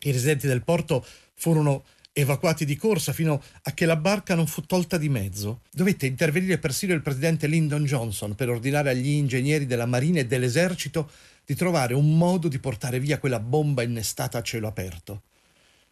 I 0.00 0.10
residenti 0.10 0.46
del 0.46 0.64
porto 0.64 1.04
furono 1.34 1.84
evacuati 2.16 2.64
di 2.64 2.76
corsa 2.76 3.12
fino 3.12 3.42
a 3.62 3.72
che 3.72 3.84
la 3.84 3.96
barca 3.96 4.36
non 4.36 4.46
fu 4.46 4.62
tolta 4.62 4.96
di 4.96 5.08
mezzo. 5.08 5.62
Dovette 5.70 6.06
intervenire 6.06 6.58
persino 6.58 6.94
il 6.94 7.02
presidente 7.02 7.48
Lyndon 7.48 7.84
Johnson 7.84 8.34
per 8.36 8.48
ordinare 8.48 8.90
agli 8.90 9.08
ingegneri 9.08 9.66
della 9.66 9.84
Marina 9.84 10.20
e 10.20 10.26
dell'esercito 10.26 11.10
di 11.44 11.56
trovare 11.56 11.92
un 11.92 12.16
modo 12.16 12.46
di 12.48 12.58
portare 12.60 13.00
via 13.00 13.18
quella 13.18 13.40
bomba 13.40 13.82
innestata 13.82 14.38
a 14.38 14.42
cielo 14.42 14.68
aperto. 14.68 15.22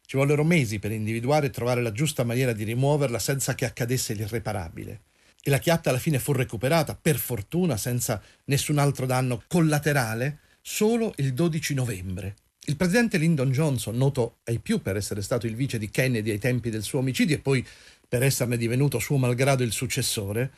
Ci 0.06 0.16
vollero 0.16 0.44
mesi 0.44 0.78
per 0.78 0.92
individuare 0.92 1.46
e 1.46 1.50
trovare 1.50 1.82
la 1.82 1.92
giusta 1.92 2.24
maniera 2.24 2.52
di 2.52 2.64
rimuoverla 2.64 3.18
senza 3.18 3.54
che 3.54 3.64
accadesse 3.64 4.14
l'irreparabile 4.14 5.00
e 5.42 5.50
la 5.50 5.58
chiatta 5.58 5.90
alla 5.90 5.98
fine 5.98 6.20
fu 6.20 6.32
recuperata, 6.32 6.94
per 6.94 7.16
fortuna 7.16 7.76
senza 7.76 8.22
nessun 8.44 8.78
altro 8.78 9.06
danno 9.06 9.42
collaterale, 9.48 10.38
solo 10.61 11.12
il 11.16 11.35
12 11.35 11.74
novembre. 11.74 12.37
Il 12.66 12.77
presidente 12.77 13.18
Lyndon 13.18 13.51
Johnson, 13.51 13.96
noto 13.96 14.38
ai 14.44 14.61
più 14.61 14.81
per 14.81 14.96
essere 14.96 15.20
stato 15.20 15.46
il 15.46 15.57
vice 15.57 15.79
di 15.79 15.90
Kennedy 15.90 16.31
ai 16.31 16.38
tempi 16.38 16.70
del 16.70 16.85
suo 16.85 17.01
omicidio 17.01 17.35
e 17.35 17.40
poi 17.40 17.66
per 18.09 18.22
esserne 18.22 18.57
divenuto 18.57 19.01
suo 19.01 19.16
malgrado 19.16 19.64
il 19.64 19.72
successore, 19.72 20.53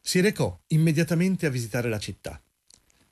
si 0.00 0.20
recò 0.20 0.58
immediatamente 0.68 1.44
a 1.44 1.50
visitare 1.50 1.90
la 1.90 1.98
città. 1.98 2.40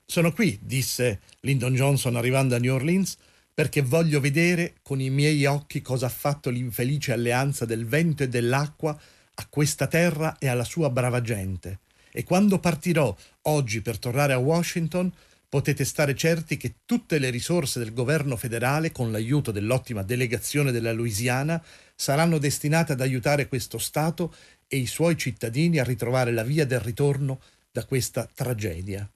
Sono 0.03 0.33
qui, 0.33 0.57
disse 0.63 1.19
Lyndon 1.41 1.75
Johnson 1.75 2.15
arrivando 2.15 2.55
a 2.55 2.57
New 2.57 2.73
Orleans, 2.73 3.17
perché 3.53 3.81
voglio 3.81 4.19
vedere 4.19 4.75
con 4.81 4.99
i 4.99 5.11
miei 5.11 5.45
occhi 5.45 5.83
cosa 5.83 6.07
ha 6.07 6.09
fatto 6.09 6.49
l'infelice 6.49 7.11
alleanza 7.11 7.65
del 7.65 7.85
vento 7.85 8.23
e 8.23 8.29
dell'acqua 8.29 8.99
a 9.35 9.47
questa 9.47 9.85
terra 9.85 10.39
e 10.39 10.47
alla 10.47 10.63
sua 10.63 10.89
brava 10.89 11.21
gente. 11.21 11.81
E 12.11 12.23
quando 12.23 12.57
partirò 12.57 13.15
oggi 13.43 13.81
per 13.81 13.99
tornare 13.99 14.33
a 14.33 14.39
Washington, 14.39 15.11
potete 15.49 15.83
stare 15.83 16.15
certi 16.15 16.57
che 16.57 16.75
tutte 16.85 17.17
le 17.17 17.31
risorse 17.31 17.79
del 17.79 17.91
governo 17.91 18.37
federale, 18.37 18.91
con 18.91 19.11
l'aiuto 19.11 19.51
dell'ottima 19.51 20.03
delegazione 20.03 20.71
della 20.71 20.93
Louisiana, 20.93 21.61
saranno 21.95 22.37
destinate 22.37 22.93
ad 22.93 23.01
aiutare 23.01 23.47
questo 23.47 23.79
Stato 23.79 24.33
e 24.67 24.77
i 24.77 24.85
suoi 24.85 25.17
cittadini 25.17 25.79
a 25.79 25.83
ritrovare 25.83 26.31
la 26.31 26.43
via 26.43 26.65
del 26.65 26.79
ritorno 26.79 27.41
da 27.71 27.83
questa 27.85 28.29
tragedia. 28.31 29.09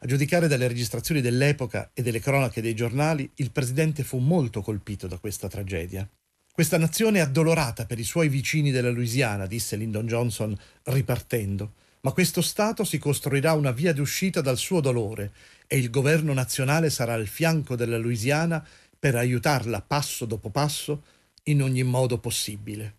A 0.00 0.06
giudicare 0.06 0.48
dalle 0.48 0.68
registrazioni 0.68 1.20
dell'epoca 1.20 1.90
e 1.94 2.02
delle 2.02 2.20
cronache 2.20 2.60
dei 2.60 2.74
giornali, 2.74 3.30
il 3.36 3.52
presidente 3.52 4.02
fu 4.02 4.18
molto 4.18 4.60
colpito 4.60 5.06
da 5.06 5.18
questa 5.18 5.48
tragedia. 5.48 6.08
Questa 6.52 6.78
nazione 6.78 7.18
è 7.18 7.22
addolorata 7.22 7.86
per 7.86 8.00
i 8.00 8.04
suoi 8.04 8.28
vicini 8.28 8.72
della 8.72 8.90
Louisiana, 8.90 9.46
disse 9.46 9.76
Lyndon 9.76 10.06
Johnson 10.06 10.56
ripartendo, 10.84 11.72
ma 12.00 12.12
questo 12.12 12.40
Stato 12.42 12.84
si 12.84 12.98
costruirà 12.98 13.52
una 13.54 13.72
via 13.72 13.92
d'uscita 13.92 14.40
dal 14.40 14.56
suo 14.56 14.80
dolore 14.80 15.32
e 15.66 15.78
il 15.78 15.90
governo 15.90 16.32
nazionale 16.32 16.90
sarà 16.90 17.14
al 17.14 17.26
fianco 17.26 17.76
della 17.76 17.98
Louisiana 17.98 18.64
per 18.98 19.14
aiutarla 19.14 19.80
passo 19.82 20.24
dopo 20.24 20.50
passo 20.50 21.04
in 21.44 21.62
ogni 21.62 21.82
modo 21.82 22.18
possibile. 22.18 22.96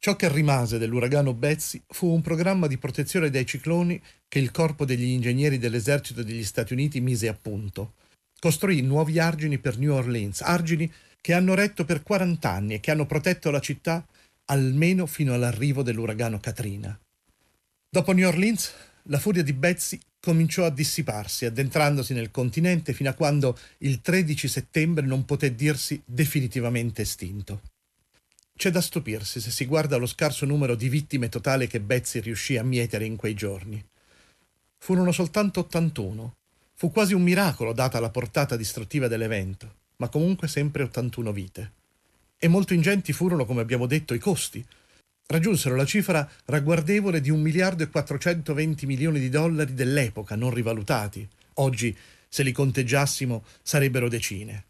Ciò 0.00 0.14
che 0.14 0.28
rimase 0.32 0.78
dell'uragano 0.78 1.34
Betsy 1.34 1.82
fu 1.88 2.06
un 2.12 2.22
programma 2.22 2.68
di 2.68 2.78
protezione 2.78 3.30
dai 3.30 3.44
cicloni 3.44 4.00
che 4.28 4.38
il 4.38 4.52
corpo 4.52 4.84
degli 4.84 5.02
ingegneri 5.02 5.58
dell'esercito 5.58 6.22
degli 6.22 6.44
Stati 6.44 6.72
Uniti 6.72 7.00
mise 7.00 7.26
a 7.26 7.34
punto. 7.34 7.94
Costruì 8.38 8.80
nuovi 8.82 9.18
argini 9.18 9.58
per 9.58 9.76
New 9.76 9.92
Orleans, 9.92 10.40
argini 10.42 10.90
che 11.20 11.32
hanno 11.32 11.54
retto 11.54 11.84
per 11.84 12.04
40 12.04 12.48
anni 12.48 12.74
e 12.74 12.80
che 12.80 12.92
hanno 12.92 13.06
protetto 13.06 13.50
la 13.50 13.60
città 13.60 14.06
almeno 14.46 15.06
fino 15.06 15.34
all'arrivo 15.34 15.82
dell'uragano 15.82 16.38
Katrina. 16.38 16.96
Dopo 17.88 18.12
New 18.12 18.26
Orleans, 18.26 18.72
la 19.04 19.18
furia 19.18 19.42
di 19.42 19.52
Betsy 19.52 19.98
cominciò 20.20 20.64
a 20.64 20.70
dissiparsi, 20.70 21.44
addentrandosi 21.44 22.12
nel 22.14 22.30
continente 22.30 22.92
fino 22.92 23.08
a 23.08 23.14
quando 23.14 23.58
il 23.78 24.00
13 24.00 24.48
settembre 24.48 25.06
non 25.06 25.24
poté 25.24 25.54
dirsi 25.54 26.00
definitivamente 26.04 27.02
estinto. 27.02 27.62
C'è 28.56 28.70
da 28.70 28.80
stupirsi 28.80 29.40
se 29.40 29.50
si 29.50 29.66
guarda 29.66 29.96
lo 29.96 30.06
scarso 30.06 30.44
numero 30.44 30.74
di 30.74 30.88
vittime 30.88 31.28
totali 31.28 31.66
che 31.66 31.80
Betsy 31.80 32.20
riuscì 32.20 32.56
a 32.56 32.64
mietere 32.64 33.04
in 33.04 33.16
quei 33.16 33.34
giorni. 33.34 33.82
Furono 34.78 35.12
soltanto 35.12 35.60
81. 35.60 36.36
Fu 36.74 36.90
quasi 36.90 37.14
un 37.14 37.22
miracolo 37.22 37.72
data 37.72 38.00
la 38.00 38.10
portata 38.10 38.56
distruttiva 38.56 39.08
dell'evento 39.08 39.76
ma 39.98 40.08
comunque 40.08 40.48
sempre 40.48 40.82
81 40.82 41.32
vite. 41.32 41.72
E 42.38 42.48
molto 42.48 42.72
ingenti 42.72 43.12
furono, 43.12 43.44
come 43.44 43.60
abbiamo 43.60 43.86
detto, 43.86 44.14
i 44.14 44.18
costi. 44.18 44.64
Raggiunsero 45.30 45.76
la 45.76 45.84
cifra 45.84 46.26
ragguardevole 46.46 47.20
di 47.20 47.28
1 47.28 47.42
miliardo 47.42 47.82
e 47.82 47.90
420 47.90 48.86
milioni 48.86 49.20
di 49.20 49.28
dollari 49.28 49.74
dell'epoca, 49.74 50.36
non 50.36 50.54
rivalutati. 50.54 51.28
Oggi, 51.54 51.94
se 52.26 52.42
li 52.42 52.50
conteggiassimo, 52.50 53.44
sarebbero 53.60 54.08
decine. 54.08 54.64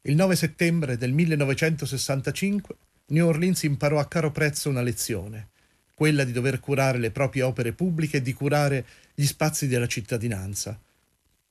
Il 0.00 0.14
9 0.14 0.34
settembre 0.34 0.96
del 0.96 1.12
1965 1.12 2.74
New 3.08 3.26
Orleans 3.26 3.64
imparò 3.64 3.98
a 3.98 4.06
caro 4.06 4.30
prezzo 4.30 4.70
una 4.70 4.80
lezione, 4.80 5.50
quella 5.92 6.24
di 6.24 6.32
dover 6.32 6.58
curare 6.58 6.96
le 6.96 7.10
proprie 7.10 7.42
opere 7.42 7.72
pubbliche 7.72 8.16
e 8.16 8.22
di 8.22 8.32
curare 8.32 8.86
gli 9.12 9.26
spazi 9.26 9.68
della 9.68 9.86
cittadinanza. 9.86 10.80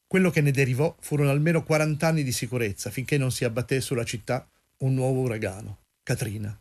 Quello 0.08 0.32
che 0.32 0.42
ne 0.42 0.50
derivò 0.50 0.96
furono 1.00 1.30
almeno 1.30 1.62
40 1.62 2.08
anni 2.08 2.24
di 2.24 2.32
sicurezza 2.32 2.90
finché 2.90 3.20
non 3.20 3.32
si 3.32 3.46
abbatté 3.46 3.82
sulla 3.82 4.04
città 4.04 4.50
un 4.78 4.96
nuovo 4.96 5.20
uragano, 5.20 5.78
Katrina. 6.02 6.58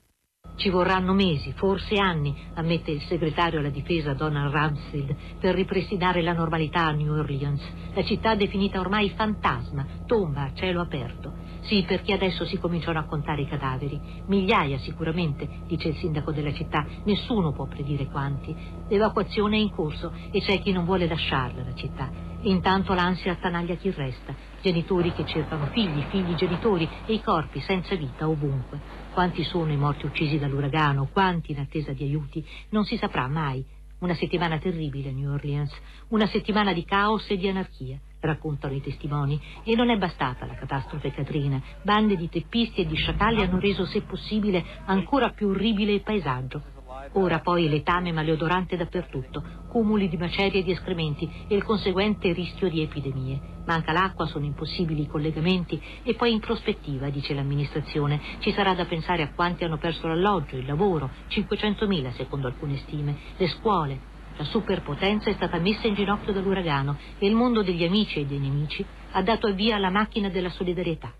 Ci 0.56 0.68
vorranno 0.68 1.14
mesi, 1.14 1.52
forse 1.52 1.96
anni, 1.96 2.36
ammette 2.54 2.90
il 2.90 3.00
segretario 3.02 3.60
alla 3.60 3.70
difesa 3.70 4.12
Donald 4.12 4.52
Rumsfeld, 4.52 5.16
per 5.38 5.54
ripristinare 5.54 6.20
la 6.20 6.34
normalità 6.34 6.86
a 6.86 6.92
New 6.92 7.12
Orleans, 7.12 7.62
la 7.94 8.04
città 8.04 8.34
definita 8.34 8.78
ormai 8.78 9.08
fantasma, 9.10 9.86
tomba 10.06 10.42
a 10.42 10.52
cielo 10.52 10.82
aperto. 10.82 11.32
Sì, 11.62 11.84
perché 11.86 12.12
adesso 12.12 12.44
si 12.44 12.58
cominciano 12.58 12.98
a 12.98 13.04
contare 13.04 13.42
i 13.42 13.46
cadaveri. 13.46 14.00
Migliaia 14.26 14.78
sicuramente, 14.78 15.48
dice 15.66 15.88
il 15.88 15.96
sindaco 15.96 16.32
della 16.32 16.52
città, 16.52 16.86
nessuno 17.04 17.52
può 17.52 17.66
predire 17.66 18.06
quanti. 18.06 18.54
L'evacuazione 18.88 19.56
è 19.56 19.60
in 19.60 19.70
corso 19.70 20.12
e 20.30 20.40
c'è 20.40 20.60
chi 20.60 20.72
non 20.72 20.84
vuole 20.84 21.06
lasciarla 21.06 21.62
la 21.62 21.74
città. 21.74 22.10
Intanto 22.42 22.94
l'ansia 22.94 23.32
attanaglia 23.32 23.74
chi 23.74 23.90
resta, 23.90 24.34
genitori 24.62 25.12
che 25.12 25.24
cercano 25.24 25.66
figli, 25.66 26.02
figli 26.04 26.34
genitori 26.34 26.88
e 27.06 27.12
i 27.12 27.20
corpi 27.20 27.60
senza 27.60 27.94
vita 27.94 28.28
ovunque. 28.28 28.99
Quanti 29.20 29.44
sono 29.44 29.70
i 29.70 29.76
morti 29.76 30.06
uccisi 30.06 30.38
dall'uragano, 30.38 31.10
quanti 31.12 31.52
in 31.52 31.58
attesa 31.58 31.92
di 31.92 32.04
aiuti, 32.04 32.42
non 32.70 32.86
si 32.86 32.96
saprà 32.96 33.28
mai. 33.28 33.62
Una 33.98 34.14
settimana 34.14 34.56
terribile 34.56 35.10
a 35.10 35.12
New 35.12 35.30
Orleans, 35.30 35.70
una 36.08 36.26
settimana 36.26 36.72
di 36.72 36.86
caos 36.86 37.28
e 37.28 37.36
di 37.36 37.46
anarchia, 37.46 38.00
raccontano 38.20 38.72
i 38.72 38.80
testimoni, 38.80 39.38
e 39.62 39.76
non 39.76 39.90
è 39.90 39.98
bastata 39.98 40.46
la 40.46 40.54
catastrofe 40.54 41.12
Katrina. 41.12 41.62
Bande 41.82 42.16
di 42.16 42.30
teppisti 42.30 42.80
e 42.80 42.86
di 42.86 42.96
sciacalli 42.96 43.42
hanno 43.42 43.60
reso, 43.60 43.84
se 43.84 44.00
possibile, 44.00 44.64
ancora 44.86 45.32
più 45.32 45.48
orribile 45.48 45.92
il 45.92 46.02
paesaggio. 46.02 46.79
Ora 47.12 47.40
poi 47.40 47.68
letame 47.68 48.12
maleodorante 48.12 48.76
dappertutto, 48.76 49.42
cumuli 49.68 50.08
di 50.08 50.16
macerie 50.16 50.60
e 50.60 50.64
di 50.64 50.72
escrementi 50.72 51.30
e 51.48 51.54
il 51.54 51.64
conseguente 51.64 52.32
rischio 52.32 52.68
di 52.68 52.82
epidemie. 52.82 53.40
Manca 53.66 53.92
l'acqua, 53.92 54.26
sono 54.26 54.44
impossibili 54.44 55.02
i 55.02 55.06
collegamenti 55.06 55.80
e 56.02 56.14
poi 56.14 56.32
in 56.32 56.40
prospettiva, 56.40 57.10
dice 57.10 57.34
l'amministrazione, 57.34 58.20
ci 58.40 58.52
sarà 58.52 58.74
da 58.74 58.84
pensare 58.84 59.22
a 59.22 59.32
quanti 59.32 59.64
hanno 59.64 59.78
perso 59.78 60.06
l'alloggio, 60.06 60.56
il 60.56 60.66
lavoro, 60.66 61.10
500.000 61.28 62.12
secondo 62.14 62.46
alcune 62.46 62.76
stime, 62.78 63.16
le 63.36 63.48
scuole. 63.48 64.08
La 64.36 64.44
superpotenza 64.44 65.28
è 65.28 65.34
stata 65.34 65.58
messa 65.58 65.86
in 65.86 65.94
ginocchio 65.94 66.32
dall'uragano 66.32 66.96
e 67.18 67.26
il 67.26 67.34
mondo 67.34 67.62
degli 67.62 67.84
amici 67.84 68.20
e 68.20 68.26
dei 68.26 68.38
nemici 68.38 68.84
ha 69.12 69.22
dato 69.22 69.48
avvio 69.48 69.74
alla 69.74 69.90
macchina 69.90 70.28
della 70.28 70.48
solidarietà. 70.48 71.12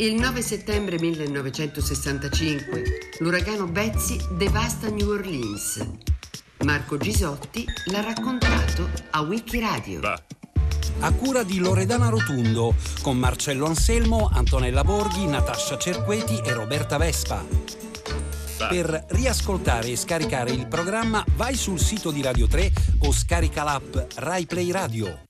Il 0.00 0.14
9 0.14 0.40
settembre 0.40 0.98
1965 0.98 2.84
l'uragano 3.18 3.66
Betsy 3.66 4.18
devasta 4.34 4.88
New 4.88 5.10
Orleans. 5.10 5.86
Marco 6.64 6.96
Gisotti 6.96 7.66
l'ha 7.90 8.00
raccontato 8.00 8.88
a 9.10 9.20
Wikiradio. 9.20 10.00
A 11.00 11.12
cura 11.12 11.42
di 11.42 11.58
Loredana 11.58 12.08
Rotundo, 12.08 12.74
con 13.02 13.18
Marcello 13.18 13.66
Anselmo, 13.66 14.30
Antonella 14.32 14.84
Borghi, 14.84 15.26
Natascia 15.26 15.76
Cerqueti 15.76 16.40
e 16.46 16.54
Roberta 16.54 16.96
Vespa. 16.96 17.44
Per 18.70 19.04
riascoltare 19.08 19.88
e 19.88 19.96
scaricare 19.96 20.50
il 20.50 20.66
programma 20.66 21.22
vai 21.36 21.56
sul 21.56 21.78
sito 21.78 22.10
di 22.10 22.22
Radio 22.22 22.46
3 22.46 22.72
o 23.00 23.12
scarica 23.12 23.64
l'app 23.64 23.94
Rai 24.14 24.46
Play 24.46 24.70
Radio. 24.70 25.28